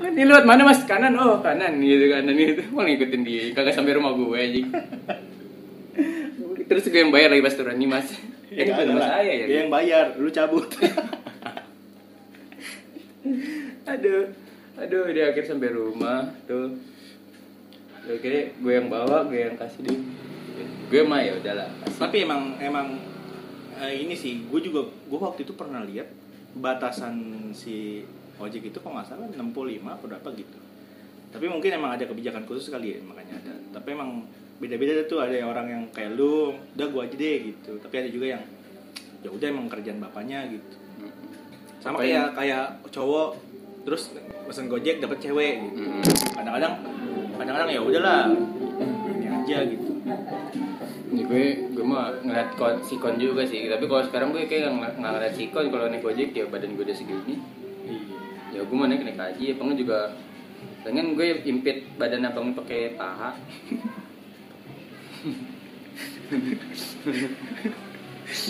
ini 0.10 0.22
lewat 0.26 0.44
mana 0.44 0.62
mas? 0.66 0.82
Kanan. 0.84 1.14
Oh 1.14 1.38
kanan 1.38 1.78
gitu 1.78 2.10
kanan 2.10 2.34
gitu. 2.34 2.62
Mau 2.74 2.82
ngikutin 2.82 3.22
dia. 3.22 3.44
Kagak 3.54 3.72
sampai 3.72 3.94
rumah 3.94 4.10
gue 4.12 4.34
anjing. 4.34 4.68
Terus 6.68 6.84
gue 6.84 7.00
yang 7.00 7.10
bayar 7.10 7.30
lagi 7.30 7.42
pas 7.42 7.54
turun. 7.54 7.74
Nih 7.74 7.86
mas. 7.86 8.06
Ya, 8.50 8.66
bukan 8.66 8.74
ada 8.74 8.90
rumah 8.90 8.98
lah. 8.98 9.10
saya 9.16 9.32
ya? 9.32 9.44
Dia 9.46 9.58
yang 9.62 9.70
bayar, 9.70 10.04
lu 10.18 10.26
cabut. 10.28 10.66
aduh. 13.86 14.24
Aduh 14.80 15.04
dia 15.12 15.30
akhir 15.30 15.44
sampai 15.46 15.70
rumah 15.70 16.34
tuh. 16.44 16.74
Akhirnya 18.00 18.50
gue 18.52 18.72
yang 18.72 18.88
bawa 18.88 19.22
gue 19.24 19.38
yang 19.38 19.54
kasih 19.54 19.80
dia 19.86 19.98
gue 20.90 21.02
mah 21.06 21.22
ya 21.22 21.38
udahlah. 21.38 21.70
Tapi 21.86 22.26
emang 22.26 22.58
emang 22.58 22.98
eh, 23.78 23.94
ini 24.02 24.18
sih, 24.18 24.42
gue 24.50 24.60
juga 24.60 24.90
gue 24.90 25.18
waktu 25.18 25.46
itu 25.46 25.54
pernah 25.54 25.86
lihat 25.86 26.10
batasan 26.58 27.14
si 27.54 28.02
ojek 28.42 28.74
itu 28.74 28.78
kok 28.82 28.90
nggak 28.90 29.06
salah 29.06 29.30
65 29.30 29.38
atau 29.86 30.06
berapa 30.10 30.28
gitu. 30.34 30.58
Tapi 31.30 31.46
mungkin 31.46 31.70
emang 31.78 31.94
ada 31.94 32.04
kebijakan 32.10 32.42
khusus 32.42 32.74
kali 32.74 32.98
ya 32.98 33.00
makanya 33.06 33.38
ada. 33.38 33.54
Tapi 33.78 33.94
emang 33.94 34.26
beda-beda 34.58 35.06
tuh 35.06 35.22
ada 35.22 35.32
yang 35.32 35.54
orang 35.54 35.66
yang 35.70 35.82
kayak 35.94 36.18
lu, 36.18 36.58
udah 36.74 36.86
gue 36.90 37.02
aja 37.06 37.16
deh 37.16 37.36
gitu. 37.54 37.72
Tapi 37.78 37.94
ada 38.02 38.08
juga 38.10 38.26
yang 38.34 38.42
ya 39.22 39.30
udah 39.30 39.46
emang 39.46 39.70
kerjaan 39.70 40.02
bapaknya 40.02 40.50
gitu. 40.50 40.74
Sama 41.78 42.02
Apa 42.02 42.04
kayak 42.04 42.26
kayak 42.34 42.64
cowok 42.90 43.38
terus 43.86 44.10
pesen 44.50 44.66
gojek 44.66 44.98
dapat 44.98 45.22
cewek 45.22 45.54
gitu. 45.70 45.86
Kadang-kadang 46.34 46.82
kadang-kadang 47.38 47.70
ya 47.70 47.80
udahlah 47.80 48.26
ini 49.14 49.26
aja 49.30 49.58
gitu. 49.70 49.90
Ini 51.10 51.26
gue 51.26 51.44
gue 51.74 51.84
mah 51.84 52.22
ngeliat 52.22 52.54
kon, 52.54 52.78
si 52.86 52.94
kon 53.02 53.18
juga 53.18 53.42
sih 53.42 53.66
tapi 53.66 53.90
kalau 53.90 54.06
sekarang 54.06 54.30
gue 54.30 54.46
kayak 54.46 54.70
nggak 54.70 54.92
nggak 55.02 55.10
ngeliat 55.10 55.34
si 55.34 55.50
kon 55.50 55.66
kalau 55.66 55.90
naik 55.90 56.06
gojek 56.06 56.30
ya 56.30 56.46
badan 56.46 56.78
gue 56.78 56.86
udah 56.86 56.94
segini 56.94 57.34
ya 58.54 58.62
gue 58.62 58.76
mau 58.76 58.86
naik 58.86 59.02
naik 59.02 59.18
aja 59.18 59.42
abangnya 59.54 59.76
juga 59.78 59.98
pengen 60.86 61.18
gue 61.18 61.42
impit 61.46 61.86
badan 61.98 62.30
abangnya 62.30 62.54
pakai 62.62 62.94
paha 62.94 63.34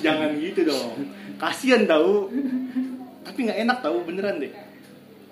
Jangan 0.05 0.37
gitu 0.37 0.69
dong. 0.69 1.09
Kasian 1.41 1.89
tahu. 1.89 2.29
Tapi 3.25 3.49
nggak 3.49 3.65
enak 3.65 3.79
tahu 3.81 4.05
beneran 4.05 4.37
deh. 4.37 4.53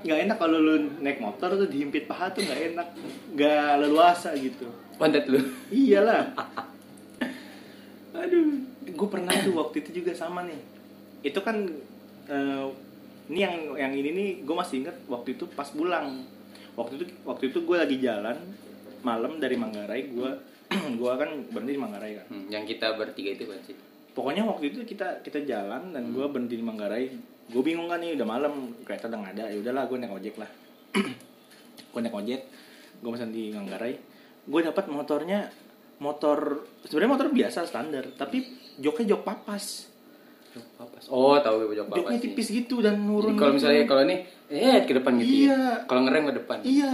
Nggak 0.06 0.20
enak 0.25 0.37
kalau 0.40 0.58
lu 0.62 0.75
naik 1.04 1.20
motor 1.20 1.52
tuh 1.58 1.68
dihimpit 1.68 2.08
paha 2.08 2.32
tuh 2.32 2.40
nggak 2.49 2.73
enak. 2.73 2.88
Nggak 3.37 3.85
leluasa 3.85 4.32
gitu. 4.40 4.73
pantat 4.99 5.30
lu 5.30 5.38
Iyalah. 5.70 6.32
Gue 8.99 9.09
pernah 9.09 9.31
tuh 9.31 9.55
waktu 9.55 9.87
itu 9.87 10.02
juga 10.02 10.11
sama 10.19 10.43
nih. 10.43 10.59
Itu 11.23 11.38
kan 11.47 11.62
eh, 12.26 12.67
ini 13.31 13.38
yang 13.38 13.55
yang 13.78 13.93
ini 13.95 14.11
nih 14.11 14.28
gue 14.43 14.57
masih 14.59 14.83
inget 14.83 14.97
waktu 15.07 15.38
itu 15.38 15.47
pas 15.55 15.71
pulang. 15.71 16.26
Waktu 16.75 16.99
itu 16.99 17.05
waktu 17.23 17.55
itu 17.55 17.62
gue 17.62 17.76
lagi 17.78 17.97
jalan 18.02 18.35
malam 19.07 19.38
dari 19.38 19.55
Manggarai 19.55 20.11
gue 20.11 20.31
gue 21.00 21.12
kan 21.14 21.31
berhenti 21.55 21.73
di 21.78 21.81
Manggarai 21.81 22.12
kan. 22.19 22.26
Hmm, 22.35 22.47
yang 22.50 22.67
kita 22.67 22.99
bertiga 22.99 23.31
itu 23.38 23.47
kan 23.47 23.62
sih 23.62 23.78
pokoknya 24.19 24.43
waktu 24.43 24.75
itu 24.75 24.83
kita 24.83 25.23
kita 25.23 25.47
jalan 25.47 25.95
dan 25.95 26.11
gue 26.11 26.26
berhenti 26.26 26.59
di 26.59 26.64
Manggarai. 26.67 27.07
Gue 27.47 27.62
bingung 27.62 27.87
kan 27.87 28.02
nih 28.02 28.19
udah 28.19 28.26
malam 28.26 28.75
kereta 28.83 29.07
udah 29.07 29.19
nggak 29.23 29.35
ada 29.38 29.45
ya 29.55 29.57
udahlah 29.62 29.87
gue 29.87 29.97
naik 30.02 30.14
ojek 30.19 30.35
lah. 30.43 30.50
Gue 31.95 32.00
naik 32.05 32.19
ojek 32.19 32.40
gue 32.99 33.11
pesan 33.14 33.31
di 33.31 33.55
Manggarai. 33.55 33.95
Gue 34.45 34.61
dapat 34.61 34.90
motornya 34.90 35.47
motor 36.02 36.67
sebenarnya 36.85 37.12
motor 37.14 37.28
biasa 37.31 37.64
standar. 37.64 38.05
Tapi 38.19 38.38
joknya 38.78 39.04
jok 39.11 39.23
papas 39.23 39.64
Jok 40.49 40.66
papas 40.75 41.04
oh 41.08 41.37
tahu 41.37 41.54
gue 41.66 41.76
jok 41.76 41.87
papas 41.87 41.99
joknya 42.00 42.18
sih. 42.18 42.25
tipis 42.25 42.47
gitu 42.49 42.78
dan 42.78 42.97
nurun 42.99 43.35
kalau 43.35 43.52
gitu. 43.52 43.58
misalnya 43.61 43.82
kalau 43.85 44.02
ini 44.02 44.16
eh 44.49 44.80
ke 44.82 44.92
depan 44.94 45.12
gitu 45.16 45.28
Iya. 45.28 45.52
ya 45.52 45.61
kalau 45.85 46.00
ngerem 46.02 46.25
ke 46.25 46.35
depan 46.37 46.56
iya 46.62 46.92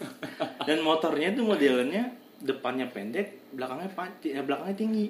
dan 0.66 0.78
motornya 0.80 1.28
tuh 1.32 1.44
modelnya 1.44 2.02
depannya 2.38 2.86
pendek 2.86 3.50
belakangnya 3.50 3.90
panti 3.90 4.28
ya 4.30 4.40
belakangnya 4.40 4.76
tinggi 4.76 5.06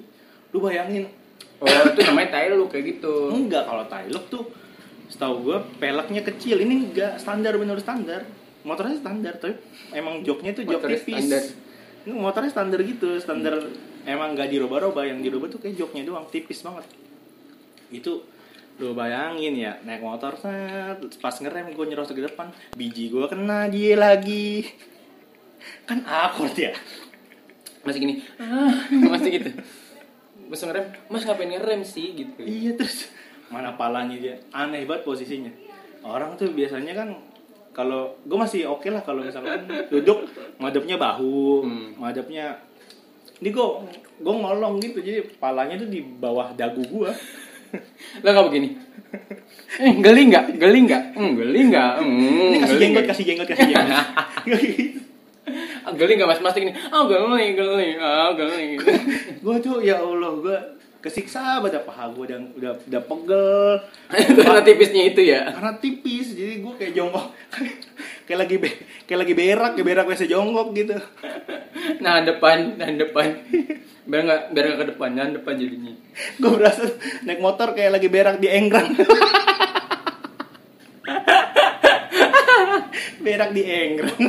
lu 0.49 0.57
bayangin 0.59 1.05
oh 1.59 1.67
itu 1.67 2.01
namanya 2.03 2.29
tail 2.33 2.55
lu 2.55 2.65
kayak 2.65 2.85
gitu 2.87 3.29
Enggak, 3.29 3.65
kalau 3.65 3.83
Tailuk 3.85 4.25
tuh 4.27 4.43
setahu 5.07 5.35
gue 5.41 5.57
peleknya 5.77 6.21
kecil. 6.21 6.59
Ini 6.59 6.73
enggak 6.83 7.13
standar 7.15 7.55
bener 7.55 7.79
standar. 7.79 8.21
Motornya 8.61 8.99
standar, 8.99 9.39
tapi 9.39 9.55
emang 9.89 10.19
joknya 10.21 10.51
tuh 10.51 10.67
jok 10.67 10.83
Motornya 10.83 10.99
tipis. 10.99 11.15
standar. 11.17 11.43
Ini 12.03 12.11
motornya 12.13 12.51
standar 12.51 12.79
gitu, 12.83 13.09
standar 13.17 13.53
emang 14.07 14.33
nggak 14.33 14.47
dirubah-rubah. 14.47 15.03
Yang 15.03 15.19
dirubah 15.27 15.47
tuh 15.51 15.59
kayak 15.59 15.75
joknya 15.75 16.01
doang, 16.01 16.25
tipis 16.27 16.63
banget. 16.63 16.87
Itu 17.91 18.23
lu 18.77 18.93
bayangin 18.93 19.57
ya 19.57 19.73
naik 19.81 19.99
motor 19.99 20.37
set, 20.37 21.01
pas 21.17 21.33
ngerem 21.33 21.73
gue 21.73 21.81
nyerosot 21.81 22.13
ke 22.13 22.21
depan 22.21 22.53
biji 22.77 23.09
gue 23.09 23.25
kena 23.25 23.65
dia 23.65 23.97
lagi 23.97 24.69
kan 25.89 26.05
akord 26.05 26.53
ya 26.53 26.77
masih 27.81 28.05
gini 28.05 28.13
ah, 28.37 28.69
masih 29.17 29.41
gitu 29.41 29.49
mas 30.45 30.61
ngerem 30.61 30.93
mas 31.09 31.25
ngapain 31.25 31.49
ngerem 31.49 31.81
sih 31.81 32.13
gitu 32.13 32.37
Iya 32.37 32.77
terus 32.77 33.09
mana 33.49 33.73
palanya 33.73 34.13
dia 34.13 34.37
aneh 34.53 34.85
banget 34.85 35.09
posisinya. 35.09 35.49
Orang 36.05 36.37
tuh 36.37 36.53
biasanya 36.53 36.93
kan 36.93 37.17
kalau 37.73 38.13
gue 38.29 38.37
masih 38.37 38.69
oke 38.69 38.93
lah 38.93 39.01
kalau 39.01 39.25
misalkan 39.25 39.65
duduk 39.89 40.29
madepnya 40.61 41.01
bahu 41.01 41.65
Hmm. 41.65 41.97
madepnya 41.97 42.61
ini 43.37 43.49
gue 43.49 43.67
gue 44.17 44.33
ngolong 44.33 44.79
gitu 44.79 44.97
jadi 44.99 45.21
palanya 45.37 45.77
tuh 45.77 45.87
di 45.87 46.01
bawah 46.01 46.53
dagu 46.53 46.81
gue 46.81 47.11
Lah 48.23 48.31
nggak 48.31 48.47
begini. 48.47 48.69
Eh, 49.75 49.91
geli 49.99 50.31
nggak? 50.31 50.55
Geli 50.55 50.87
nggak? 50.87 51.03
Hmm, 51.19 51.35
geli 51.35 51.67
nggak? 51.67 51.93
Hmm, 51.99 52.47
ini 52.47 52.57
kasih 52.63 52.77
jenggot 52.79 53.03
kasih 53.05 53.23
jenggot 53.27 53.47
kasih 53.51 53.67
jenggot 53.67 53.99
geli 55.99 56.11
nggak 56.15 56.29
mas 56.29 56.39
mas 56.39 56.55
gini? 56.55 56.71
Ah 56.87 57.03
geli 57.03 57.45
geli 57.53 57.89
ah 57.97 58.31
geli. 58.31 58.79
gue 59.43 59.55
tuh 59.59 59.83
ya 59.83 59.99
allah 59.99 60.31
gue 60.39 60.57
kesiksa 60.97 61.59
pada 61.59 61.79
paha 61.83 62.07
gue 62.09 62.23
udah 62.25 62.39
udah 62.55 62.71
udah 62.83 63.01
pegel 63.03 63.47
Karena 64.11 64.61
tipisnya 64.63 65.03
itu 65.05 65.21
ya. 65.23 65.51
karena 65.51 65.71
tipis 65.77 66.33
jadi 66.33 66.59
gue 66.59 66.73
kayak 66.73 66.93
jongkok 66.95 67.31
kayak 68.27 68.39
lagi 68.41 68.55
be- 68.57 68.77
kayak 69.03 69.19
lagi 69.21 69.33
berak 69.33 69.71
kayak 69.73 69.87
berak 69.87 70.05
biasa 70.05 70.25
jongkok 70.25 70.67
gitu 70.73 70.95
Nah 71.97 72.19
depan, 72.21 72.75
nah 72.75 72.89
depan. 72.89 73.47
Biar 74.03 74.21
nggak 74.21 74.41
biar 74.51 74.63
nggak 74.65 74.77
ke 74.77 74.87
depan, 74.89 75.09
nah 75.11 75.25
depan 75.25 75.53
jadinya. 75.55 75.93
gue 76.35 76.51
berasa 76.51 76.83
naik 77.23 77.39
motor 77.39 77.71
kayak 77.71 77.91
lagi 77.93 78.07
berak 78.07 78.37
di 78.37 78.49
enggrang 78.49 78.91
berak 83.19 83.49
di 83.51 83.63
enggrang 83.63 84.19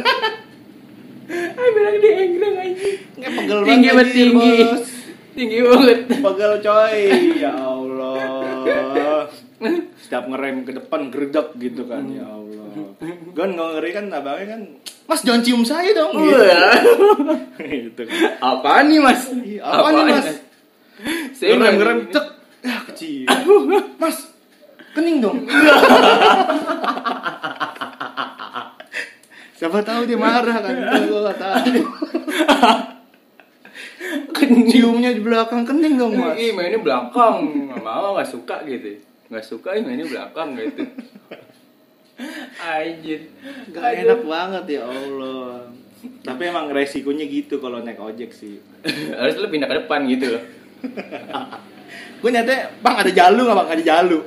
Ah 1.28 1.68
berak 1.68 1.96
di 1.98 2.08
enggrang 2.10 2.54
aja. 2.56 2.88
nggak 3.14 3.32
pegel 3.34 3.58
Tinggi 3.62 3.88
banget 3.90 4.08
tinggi. 4.10 4.54
bos. 4.58 4.86
Tinggi 5.30 5.58
banget. 5.60 5.98
pegel 6.16 6.52
coy 6.58 6.98
ya 7.36 7.52
allah 7.52 9.28
setiap 10.00 10.24
ngerem 10.26 10.62
ke 10.62 10.72
depan 10.72 11.00
geredak 11.08 11.52
gitu 11.56 11.82
kan 11.84 12.06
ya 12.08 12.24
allah 12.24 12.47
gue 13.36 13.46
nggak 13.48 13.68
ngeri 13.74 13.90
kan 13.94 14.04
abangnya 14.12 14.46
kan 14.56 14.62
mas 15.08 15.24
jangan 15.24 15.40
cium 15.40 15.64
saya 15.64 15.90
dong. 15.96 16.12
Gitu, 16.20 16.36
Wah. 16.36 16.76
gitu. 17.64 18.02
Apaan 18.44 18.92
nih 18.92 19.00
mas? 19.00 19.20
Iya, 19.32 19.64
apaan 19.64 19.92
nih, 19.96 20.04
Mas? 20.12 20.28
Saya 21.32 21.56
ngerem 21.56 21.74
ngerem 21.80 21.98
cek. 22.12 22.26
Ya 22.58 22.76
kecil. 22.90 23.24
Mas 24.02 24.18
kening 24.92 25.22
dong. 25.22 25.46
Siapa 29.58 29.78
tahu 29.82 30.06
dia 30.06 30.18
marah 30.18 30.58
kan? 30.58 30.74
Gue 31.06 31.20
gak 31.22 31.38
tahu. 31.38 31.82
Ciumnya 34.68 35.10
di 35.14 35.22
belakang 35.22 35.62
kening 35.66 35.94
dong 35.98 36.14
mas. 36.16 36.34
Ih, 36.38 36.54
mainnya 36.54 36.80
belakang. 36.80 37.68
Nggak 37.68 37.82
mau, 37.82 38.16
nggak 38.16 38.30
suka 38.30 38.62
gitu. 38.64 39.02
Nggak 39.28 39.44
suka, 39.44 39.76
mainnya 39.78 40.06
belakang 40.08 40.56
gitu. 40.56 40.82
Anjir. 42.70 43.20
Gak 43.70 43.90
enak 43.98 44.20
banget 44.22 44.64
ya 44.68 44.82
Allah. 44.84 45.72
Tapi 45.98 46.42
emang 46.44 46.68
resikonya 46.68 47.24
gitu 47.24 47.58
kalau 47.58 47.80
naik 47.80 47.98
ojek 47.98 48.30
sih. 48.30 48.60
Harus 49.18 49.34
lu 49.36 49.48
pindah 49.48 49.66
ke 49.66 49.76
depan 49.76 50.04
gitu 50.06 50.36
loh. 50.36 50.42
gue 52.20 52.30
nyatanya 52.30 52.62
bang 52.78 52.96
ada 52.98 53.10
jalu 53.10 53.40
nggak 53.42 53.56
bang? 53.56 53.68
Ada 53.72 53.82
jalu. 53.84 54.18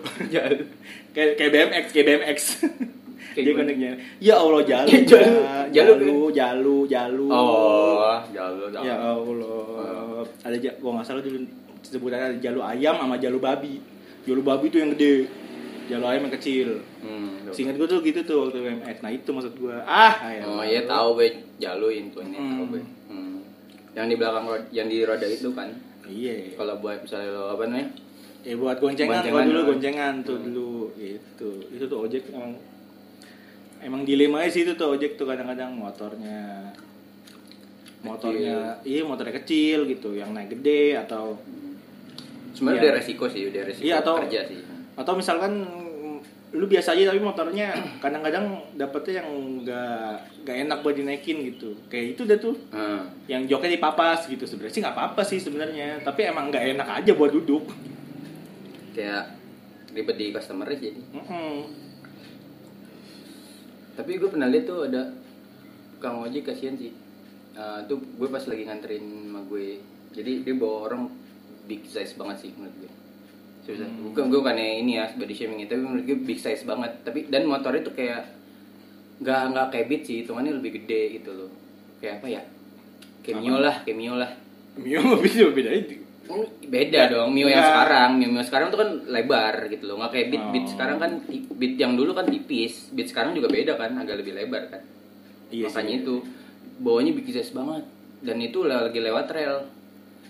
Kayak 1.13 1.31
kayak 1.35 1.51
BMX 1.51 1.85
kayak 1.91 2.05
BMX 2.07 2.39
Kayak 3.31 3.43
dia 3.43 3.53
koneknya 3.53 3.91
ya 4.19 4.39
Allah 4.39 4.63
jalu 4.63 4.87
Jalu, 5.03 5.27
Pak. 5.43 5.65
jalu, 5.75 5.91
jalu 5.91 6.15
jalu 6.31 6.77
jalu. 6.87 7.25
Oh, 7.27 8.15
jalan. 8.31 8.71
jalan. 8.71 8.83
ya 8.83 8.95
Allah. 8.95 10.23
Ada 10.41 10.55
ja- 10.55 10.77
gua 10.79 10.95
nggak 10.95 11.07
salah 11.07 11.19
dulu 11.19 11.43
sebutannya 11.83 12.27
ada 12.31 12.37
jalu 12.39 12.59
ayam 12.63 12.95
sama 12.95 13.15
jalu 13.15 13.37
babi. 13.39 13.83
Jalu 14.23 14.39
babi 14.39 14.65
tuh 14.67 14.79
yang 14.79 14.91
gede 14.95 15.27
jalu 15.91 16.05
ayam 16.07 16.21
yang 16.23 16.33
kecil 16.33 16.69
Hmm, 16.97 17.43
singkat 17.49 17.75
gue 17.75 17.85
tuh 17.85 17.99
gitu 17.99 18.19
tuh 18.21 18.37
waktu 18.41 18.57
BMX 18.59 18.95
nah 18.99 19.09
itu 19.09 19.27
maksud 19.27 19.53
gue 19.53 19.75
ah 19.75 20.13
ya 20.23 20.43
Oh 20.43 20.63
iya 20.63 20.81
tahu 20.83 21.15
be 21.15 21.27
jaluin 21.57 22.07
tuh 22.07 22.21
ini 22.21 22.33
Hmm. 22.33 22.63
tahu. 22.63 22.79
Hmm. 23.07 23.37
Yang 23.91 24.05
di 24.07 24.15
belakang 24.15 24.45
yang 24.71 24.87
di 24.87 24.97
roda 25.01 25.25
itu 25.25 25.51
kan. 25.51 25.67
iya 26.03 26.33
Kalau 26.51 26.75
buat 26.77 27.01
misalnya 27.01 27.29
lo 27.29 27.43
apa 27.51 27.63
namanya? 27.65 27.87
ya 28.41 28.55
buat 28.55 28.73
goncengan, 28.75 29.19
Goncengan, 29.19 29.35
gua 29.35 29.43
dulu 29.45 29.59
oh. 29.59 29.65
goncengan 29.69 30.13
tuh 30.21 30.37
dulu 30.39 30.69
gitu 30.95 31.49
itu 31.69 31.85
tuh 31.85 31.97
ojek 31.99 32.25
emang 32.27 32.57
emang 33.79 34.01
dilema 34.01 34.41
sih 34.45 34.63
itu 34.63 34.73
tuh 34.73 34.91
ojek 34.91 35.13
tuh 35.13 35.25
kadang-kadang 35.25 35.69
motornya 35.71 36.73
motornya 38.01 38.81
iya 38.81 39.01
motornya 39.03 39.35
kecil 39.35 39.85
gitu 39.85 40.15
yang 40.15 40.31
naik 40.31 40.49
gede 40.51 40.97
atau 40.97 41.37
Sebenarnya 42.51 42.77
Iya. 42.77 42.83
udah 42.83 42.93
resiko 42.97 43.25
sih, 43.27 43.41
udah 43.47 43.61
resiko 43.63 43.85
Iya, 43.85 43.95
atau- 44.01 44.17
kerja 44.19 44.41
sih. 44.43 44.59
atau 44.91 45.13
misalkan 45.15 45.53
lu 46.51 46.67
biasa 46.67 46.91
aja 46.91 47.15
tapi 47.15 47.23
motornya 47.23 47.71
kadang-kadang 48.03 48.59
dapetnya 48.75 49.23
yang 49.23 49.29
nggak 49.63 50.11
nggak 50.43 50.57
enak 50.67 50.77
buat 50.83 50.95
dinaikin 50.99 51.47
gitu 51.47 51.71
kayak 51.87 52.19
itu 52.19 52.27
udah 52.27 52.37
tuh 52.37 52.55
Hmm. 52.75 53.07
yang 53.31 53.47
joknya 53.47 53.79
dipapas 53.79 54.27
gitu 54.27 54.43
sebenarnya 54.43 54.75
sih 54.75 54.81
nggak 54.83 54.95
apa-apa 54.95 55.21
sih 55.23 55.39
sebenarnya 55.39 56.03
tapi 56.03 56.27
emang 56.27 56.51
nggak 56.51 56.75
enak 56.75 56.87
aja 57.03 57.11
buat 57.15 57.31
duduk 57.31 57.71
Kayak 58.91 59.39
ribet 59.95 60.19
di 60.19 60.35
customer 60.35 60.67
jadi. 60.67 60.99
Mm-mm. 61.15 61.63
Tapi 63.95 64.11
gue 64.19 64.27
pernah 64.27 64.51
lihat 64.51 64.67
tuh 64.67 64.87
ada 64.87 65.15
Kang 65.99 66.23
Ojek 66.23 66.47
kasihan 66.47 66.75
sih. 66.75 66.91
Eh, 67.51 67.79
tuh 67.87 67.99
gue 67.99 68.27
pas 68.27 68.43
lagi 68.43 68.63
nganterin 68.67 69.03
sama 69.27 69.47
gue. 69.47 69.79
Jadi 70.11 70.43
dia 70.43 70.55
bawa 70.55 70.91
orang 70.91 71.07
big 71.67 71.87
size 71.87 72.19
banget 72.19 72.47
sih 72.47 72.51
menurut 72.51 72.75
gue. 72.83 72.91
Seriusan. 73.61 73.87
Hmm. 73.87 74.03
Bukan 74.09 74.23
gue 74.27 74.39
bukan 74.39 74.57
ini 74.57 74.97
ya 74.97 75.05
body 75.09 75.31
shaming 75.31 75.61
itu, 75.61 75.69
tapi 75.69 75.81
menurut 75.81 76.03
gue 76.03 76.17
big 76.19 76.35
size 76.35 76.63
banget. 76.63 76.91
Tapi 77.01 77.27
dan 77.27 77.45
motornya 77.45 77.81
tuh 77.81 77.93
kayak 77.93 78.25
nggak 79.19 79.41
nggak 79.49 79.67
kayak 79.69 79.85
beat 79.87 80.03
sih, 80.03 80.15
hitungannya 80.21 80.53
lebih 80.53 80.81
gede 80.81 81.01
gitu 81.15 81.29
loh. 81.31 81.49
Kayak 81.97 82.19
apa 82.19 82.27
ya? 82.27 82.41
Kayak 83.21 83.37
Mio 83.39 83.57
lah, 83.57 83.75
kayak 83.81 83.95
Mio 83.95 84.15
lah. 84.15 84.31
Mio 84.73 85.01
bisa 85.19 85.45
beda 85.47 85.69
itu 85.69 85.99
beda 86.63 87.11
dong 87.11 87.35
Mio 87.35 87.43
yang 87.45 87.59
Nggak. 87.59 87.71
sekarang 87.75 88.09
Mio, 88.15 88.29
Mio 88.31 88.39
sekarang 88.39 88.67
tuh 88.71 88.79
kan 88.79 88.89
lebar 89.05 89.67
gitu 89.67 89.83
loh 89.83 89.99
nggak 89.99 90.11
kayak 90.15 90.27
beat 90.31 90.45
beat 90.47 90.63
Oh. 90.63 90.71
sekarang 90.71 90.95
kan 90.95 91.11
beat 91.51 91.75
yang 91.75 91.99
dulu 91.99 92.15
kan 92.15 92.23
tipis 92.23 92.87
beat 92.89 93.11
sekarang 93.11 93.35
juga 93.35 93.51
beda 93.51 93.75
kan 93.75 93.91
agak 93.93 94.23
lebih 94.23 94.31
lebar 94.31 94.71
kan 94.71 94.79
Iya 95.51 95.67
makanya 95.67 95.91
sih. 95.91 95.99
itu 95.99 96.15
bawahnya 96.79 97.11
big 97.11 97.27
size 97.27 97.51
banget 97.51 97.83
dan 98.23 98.37
itu 98.39 98.63
lagi 98.63 98.95
lewat 98.95 99.27
rel 99.27 99.67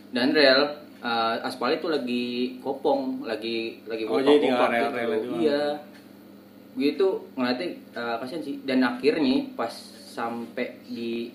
dan 0.10 0.34
rel 0.34 0.81
eh, 1.02 1.36
aspal 1.42 1.74
itu 1.74 1.88
lagi 1.88 2.24
kopong 2.60 3.26
lagi 3.26 3.82
lagi 3.86 4.04
Oh, 4.06 4.18
kopak- 4.18 4.38
kopak 4.48 4.70
gitu. 4.72 5.14
itu. 5.18 5.34
iya. 5.42 5.64
Gitu 6.72 7.08
ngeliatnya 7.34 7.68
eh, 7.92 8.16
kasihan 8.18 8.42
sih. 8.42 8.56
Dan 8.62 8.80
akhirnya 8.82 9.50
pas 9.54 9.74
sampai 10.12 10.80
di 10.86 11.32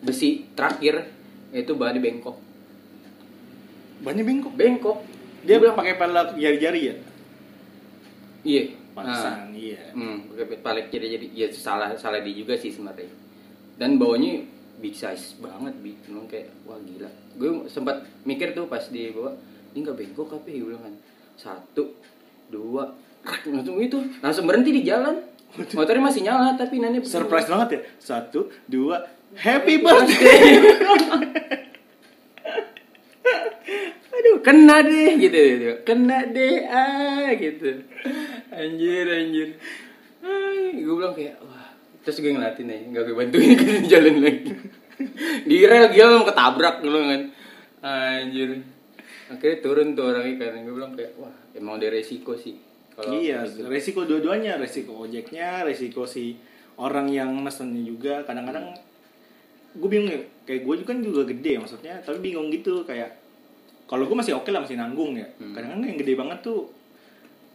besi 0.00 0.48
terakhir 0.54 1.04
itu 1.50 1.72
bahannya 1.74 2.00
bengkok. 2.00 2.36
Banyak 4.00 4.24
bengkok? 4.24 4.52
Bengkok. 4.54 4.98
Dia 5.40 5.56
bilang, 5.56 5.76
pakai 5.76 5.96
pelak 5.96 6.36
jari-jari 6.36 6.80
ya? 6.84 6.94
Iya. 8.40 8.62
Nah, 8.66 8.76
pantesan 8.96 9.52
iya. 9.54 9.92
Hmm, 9.92 10.28
pakai 10.30 10.58
paling 10.60 10.86
jadi 10.88 11.06
jadi 11.16 11.26
ya 11.30 11.46
salah 11.48 11.92
salah 11.94 12.20
dia 12.20 12.32
juga 12.32 12.56
sih 12.56 12.68
sebenarnya. 12.68 13.08
Dan 13.76 13.96
bawahnya 13.96 14.44
big 14.80 14.96
size 14.96 15.36
banget 15.38 15.76
big 15.84 15.96
Emang 16.08 16.26
kayak 16.26 16.48
wah 16.64 16.80
gila. 16.80 17.06
Gue 17.36 17.68
sempat 17.68 18.02
mikir 18.24 18.56
tuh 18.56 18.66
pas 18.66 18.82
di 18.88 19.12
bawah 19.12 19.36
ini 19.76 19.84
nggak 19.84 19.96
bengkok 19.96 20.32
apa 20.34 20.48
ya? 20.48 20.58
Gue 20.64 20.68
bilang 20.74 20.84
kan 20.88 20.94
satu 21.36 21.84
dua 22.50 22.90
langsung 23.46 23.76
itu 23.78 24.00
langsung 24.24 24.48
berhenti 24.48 24.72
di 24.72 24.82
jalan. 24.82 25.20
Motornya 25.50 26.02
masih 26.02 26.22
nyala 26.24 26.56
tapi 26.56 26.80
nanti 26.80 27.04
surprise 27.04 27.46
banget 27.46 27.68
ya. 27.76 27.80
Satu 28.00 28.48
dua 28.66 29.04
happy 29.36 29.84
birthday. 29.84 30.40
Aduh 34.20 34.36
kena 34.44 34.84
deh 34.84 35.16
gitu, 35.16 35.38
gitu. 35.38 35.80
kena 35.84 36.28
deh 36.28 36.64
ah 36.68 37.32
gitu. 37.36 37.84
Anjir 38.52 39.06
anjir. 39.08 39.48
Gue 40.70 40.94
bilang 40.96 41.14
kayak 41.16 41.36
wah 41.44 41.59
terus 42.00 42.16
gue 42.20 42.32
ngeliatin 42.32 42.72
aja 42.72 42.84
nggak 42.90 43.02
gue 43.04 43.16
bantuin 43.16 43.52
ke 43.60 43.64
jalan 43.88 44.16
lagi. 44.24 44.52
Di 45.48 45.56
rel 45.64 45.86
gila 45.92 46.20
mau 46.20 46.26
ketabrak 46.28 46.76
dulu 46.84 46.98
kan. 47.08 47.22
Anjir. 47.80 48.60
Akhirnya 49.30 49.58
turun 49.62 49.94
tuh 49.94 50.10
orangnya 50.10 50.34
karena 50.36 50.58
gue 50.66 50.74
bilang 50.74 50.92
kayak 50.96 51.12
wah 51.16 51.32
emang 51.56 51.80
ada 51.80 51.88
resiko 51.92 52.36
sih. 52.36 52.56
Kalau 52.96 53.16
iya 53.16 53.46
gitu. 53.46 53.64
resiko 53.70 54.04
dua-duanya 54.04 54.60
resiko 54.60 54.92
ojeknya 55.06 55.64
resiko 55.64 56.04
si 56.04 56.36
orang 56.76 57.08
yang 57.08 57.32
mesennya 57.40 57.80
juga. 57.80 58.24
Kadang-kadang 58.26 58.76
gue 59.70 59.88
bingung 59.88 60.10
ya 60.10 60.20
kayak 60.44 60.66
gue 60.66 60.74
kan 60.82 60.98
juga 60.98 61.22
gede 61.30 61.62
maksudnya 61.62 62.02
tapi 62.02 62.18
bingung 62.18 62.50
gitu 62.50 62.82
kayak 62.82 63.22
kalau 63.86 64.02
gue 64.06 64.16
masih 64.18 64.34
oke 64.34 64.50
lah 64.50 64.66
masih 64.66 64.74
nanggung 64.74 65.14
ya. 65.14 65.30
Hmm. 65.38 65.54
kadang-kadang 65.54 65.86
yang 65.94 65.98
gede 66.02 66.14
banget 66.18 66.38
tuh 66.42 66.79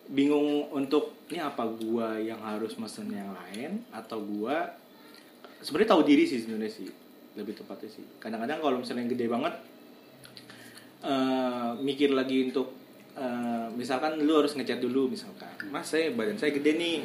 bingung 0.06 0.70
untuk 0.70 1.26
ini 1.34 1.42
apa 1.42 1.66
gue 1.66 2.30
yang 2.30 2.38
harus 2.46 2.78
mesen 2.78 3.10
yang 3.10 3.34
lain 3.34 3.82
atau 3.90 4.22
gue 4.22 4.58
sebenarnya 5.66 5.98
tahu 5.98 6.02
diri 6.06 6.30
sih 6.30 6.46
sebenarnya 6.46 6.72
sih 6.72 6.90
lebih 7.36 7.58
tepatnya 7.58 7.90
sih. 7.90 8.06
Kadang-kadang 8.22 8.62
kalau 8.62 8.78
misalnya 8.80 9.02
yang 9.08 9.12
gede 9.12 9.26
banget 9.28 9.54
eh, 11.02 11.72
mikir 11.82 12.14
lagi 12.14 12.54
untuk 12.54 12.76
eh, 13.18 13.68
misalkan 13.74 14.22
lu 14.22 14.38
harus 14.38 14.54
ngechat 14.54 14.78
dulu 14.78 15.10
misalkan 15.10 15.58
mas 15.74 15.90
saya 15.90 16.14
badan 16.14 16.38
saya 16.38 16.54
gede 16.54 16.78
nih 16.78 16.98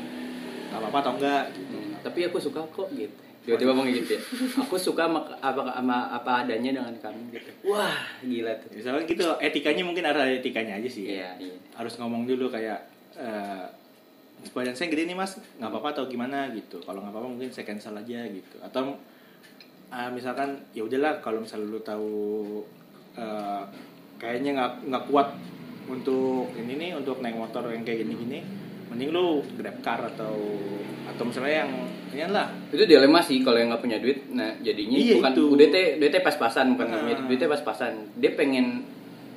nggak 0.70 0.78
apa-apa 0.78 0.98
atau 1.02 1.12
enggak? 1.18 1.44
Hmm, 1.56 1.92
tapi 2.04 2.28
aku 2.28 2.38
suka 2.38 2.62
kok 2.68 2.92
gitu 2.94 3.29
tiba-tiba 3.50 3.74
ngomong 3.74 3.90
gitu 3.90 4.14
ya. 4.14 4.22
Aku 4.62 4.78
suka 4.78 5.10
sama 5.10 5.26
apa, 5.42 5.60
sama 5.74 5.96
apa 6.14 6.46
adanya 6.46 6.70
dengan 6.70 6.94
kamu 6.94 7.34
gitu. 7.34 7.50
Wah 7.74 7.98
gila 8.22 8.54
tuh. 8.62 8.70
Misalnya 8.70 9.02
gitu. 9.10 9.26
Etikanya 9.42 9.82
mungkin 9.82 10.06
ada 10.06 10.22
etikanya 10.22 10.78
aja 10.78 10.86
sih 10.86 11.10
iya 11.18 11.34
iya. 11.42 11.58
Harus 11.74 11.98
ngomong 11.98 12.30
dulu 12.30 12.46
kayak 12.46 12.78
eh 13.18 13.66
badan 14.54 14.78
saya 14.78 14.88
gede 14.94 15.10
nih 15.10 15.18
mas. 15.18 15.34
Nggak 15.58 15.70
apa-apa 15.74 15.88
atau 15.98 16.04
gimana 16.06 16.54
gitu. 16.54 16.78
Kalau 16.86 17.02
nggak 17.02 17.10
apa-apa 17.10 17.28
mungkin 17.28 17.50
saya 17.50 17.66
cancel 17.66 17.98
aja 17.98 18.22
gitu. 18.30 18.56
Atau 18.62 18.94
ah, 19.90 20.08
misalkan 20.14 20.62
ya 20.70 20.86
udahlah 20.86 21.18
kalau 21.18 21.42
misalnya 21.42 21.66
lu 21.66 21.82
tahu 21.82 22.14
eh, 23.18 23.62
kayaknya 24.22 24.54
nggak 24.54 24.72
nggak 24.86 25.04
kuat 25.10 25.34
untuk 25.90 26.54
ini 26.54 26.78
nih 26.78 26.90
untuk 26.94 27.18
naik 27.18 27.34
motor 27.34 27.66
yang 27.66 27.82
kayak 27.82 28.06
gini-gini 28.06 28.46
mending 28.90 29.10
lu 29.10 29.26
grab 29.54 29.78
car 29.80 30.02
atau 30.04 30.34
atau 31.06 31.22
misalnya 31.22 31.64
yang 31.64 31.72
ini 32.10 32.26
lah. 32.26 32.50
Itu 32.68 32.82
dilema 32.82 33.18
sih 33.20 33.38
kalau 33.40 33.56
yang 33.56 33.70
nggak 33.70 33.80
punya 33.80 33.98
duit. 33.98 34.26
Nah 34.30 34.58
jadinya 34.58 34.98
Iya, 34.98 35.14
bukan 35.16 35.32
itu. 35.32 35.42
udah 35.94 36.08
teh 36.10 36.20
pas-pasan 36.20 36.74
bukan 36.74 36.86
nggak 36.86 37.00
punya 37.00 37.16
Ah. 37.16 37.24
duit 37.24 37.38
teh 37.38 37.48
pas-pasan. 37.48 37.92
Dia 38.16 38.34
pengen 38.34 38.82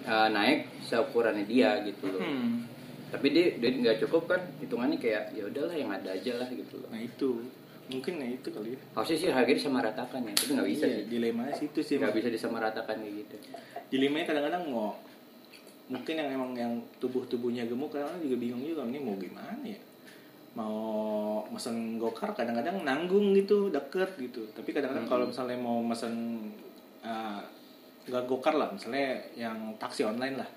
uh, 0.04 0.28
naik 0.28 0.68
seukurannya 0.82 1.46
dia 1.46 1.80
gitu 1.84 2.10
loh. 2.10 2.20
Hmm. 2.20 2.66
tapi 3.08 3.30
dia 3.30 3.54
dia 3.56 3.70
nggak 3.70 4.02
cukup 4.02 4.26
kan 4.26 4.42
hitungannya 4.58 4.98
kayak 4.98 5.38
ya 5.38 5.46
udahlah 5.46 5.72
yang 5.72 5.86
ada 5.88 6.10
aja 6.12 6.34
lah 6.34 6.50
gitu 6.50 6.82
loh. 6.82 6.90
Nah 6.90 6.98
itu. 6.98 7.46
Mungkin 7.84 8.16
ya 8.16 8.26
itu 8.32 8.48
kali 8.48 8.74
ya. 8.74 8.80
Harusnya 8.96 9.18
sih 9.20 9.30
harganya 9.30 9.60
disamaratakan 9.60 10.20
ya 10.24 10.34
tapi 10.34 10.50
nggak 10.50 10.70
bisa 10.72 10.86
Iya, 10.88 10.98
sih. 10.98 11.06
dilema 11.12 11.44
situ 11.52 11.80
sih 11.80 11.96
nggak 12.00 12.10
bisa 12.12 12.28
disamaratakan 12.28 12.96
kayak 12.98 13.16
gitu. 13.22 13.36
Dilemanya 13.92 14.26
kadang-kadang 14.26 14.64
mau 14.66 14.98
mungkin 15.94 16.18
yang 16.18 16.30
emang 16.34 16.52
yang 16.58 16.74
tubuh 16.98 17.22
tubuhnya 17.30 17.70
gemuk 17.70 17.94
kadang-kadang 17.94 18.26
juga 18.26 18.38
bingung 18.42 18.64
juga 18.66 18.82
ini 18.90 18.98
mau 18.98 19.14
gimana 19.14 19.62
ya? 19.62 19.78
Mau 20.58 20.78
mesen 21.50 22.02
gokar 22.02 22.34
kadang-kadang 22.34 22.82
nanggung 22.82 23.34
gitu 23.38 23.70
deket 23.70 24.18
gitu. 24.18 24.50
Tapi 24.58 24.74
kadang-kadang 24.74 25.06
kalau 25.06 25.26
misalnya 25.30 25.58
mau 25.62 25.78
mesen 25.86 26.46
uh, 27.06 27.42
gokar 28.10 28.58
lah 28.58 28.74
misalnya 28.74 29.22
yang 29.38 29.78
taksi 29.78 30.02
online 30.06 30.42
lah. 30.42 30.50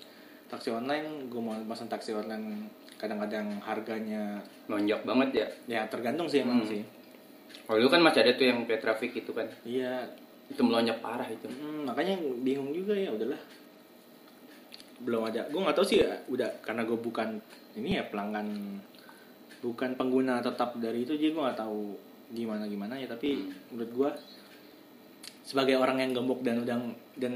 Taksi 0.49 0.73
online 0.73 1.29
gue 1.29 1.41
mau 1.41 1.53
mesen 1.53 1.85
taksi 1.85 2.17
online 2.17 2.65
kadang-kadang 2.97 3.61
harganya 3.61 4.41
lonjak 4.65 5.05
banget 5.05 5.29
ya? 5.33 5.47
Ya 5.69 5.81
tergantung 5.85 6.25
sih 6.25 6.41
emang 6.41 6.65
Hmm. 6.65 6.69
sih. 6.69 6.81
Kalau 7.69 7.77
dulu 7.77 7.93
kan 7.93 8.01
masih 8.01 8.25
ada 8.25 8.33
tuh 8.33 8.47
yang 8.49 8.65
pay 8.65 8.81
traffic 8.81 9.11
itu 9.13 9.31
kan? 9.33 9.45
Iya. 9.61 10.07
Itu 10.47 10.63
melonjak 10.63 11.03
parah 11.03 11.27
itu. 11.27 11.45
Hmm, 11.51 11.83
makanya 11.83 12.15
bingung 12.41 12.71
juga 12.71 12.95
ya 12.95 13.11
udahlah 13.11 13.39
belum 15.01 15.29
ada. 15.29 15.45
Gue 15.49 15.61
nggak 15.61 15.77
tahu 15.77 15.87
sih 15.87 16.01
ya, 16.01 16.17
udah 16.29 16.61
karena 16.65 16.85
gue 16.85 16.97
bukan 16.97 17.37
ini 17.77 18.01
ya 18.01 18.03
pelanggan 18.09 18.81
bukan 19.61 19.97
pengguna 19.97 20.41
tetap 20.41 20.77
dari 20.77 21.05
itu 21.05 21.17
jadi 21.17 21.33
gue 21.33 21.43
nggak 21.43 21.59
tahu 21.59 21.97
gimana 22.33 22.63
gimana 22.65 22.93
ya. 22.97 23.07
Tapi 23.09 23.47
menurut 23.73 23.91
gue 23.93 24.09
sebagai 25.47 25.79
orang 25.79 26.03
yang 26.03 26.11
gemuk 26.11 26.43
dan 26.43 26.59
udah 26.59 26.75
dan 27.15 27.33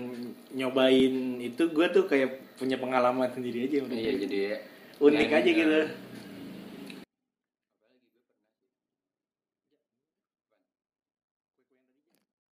nyobain 0.51 1.39
itu 1.39 1.63
gue 1.71 1.87
tuh 1.95 2.03
kayak 2.11 2.43
punya 2.59 2.75
pengalaman 2.75 3.31
sendiri 3.31 3.71
aja 3.71 3.87
menurut 3.87 4.03
iya 4.03 4.11
gue. 4.11 4.21
jadi 4.27 4.39
unik 4.99 5.29
aja 5.31 5.49
gitu 5.49 5.79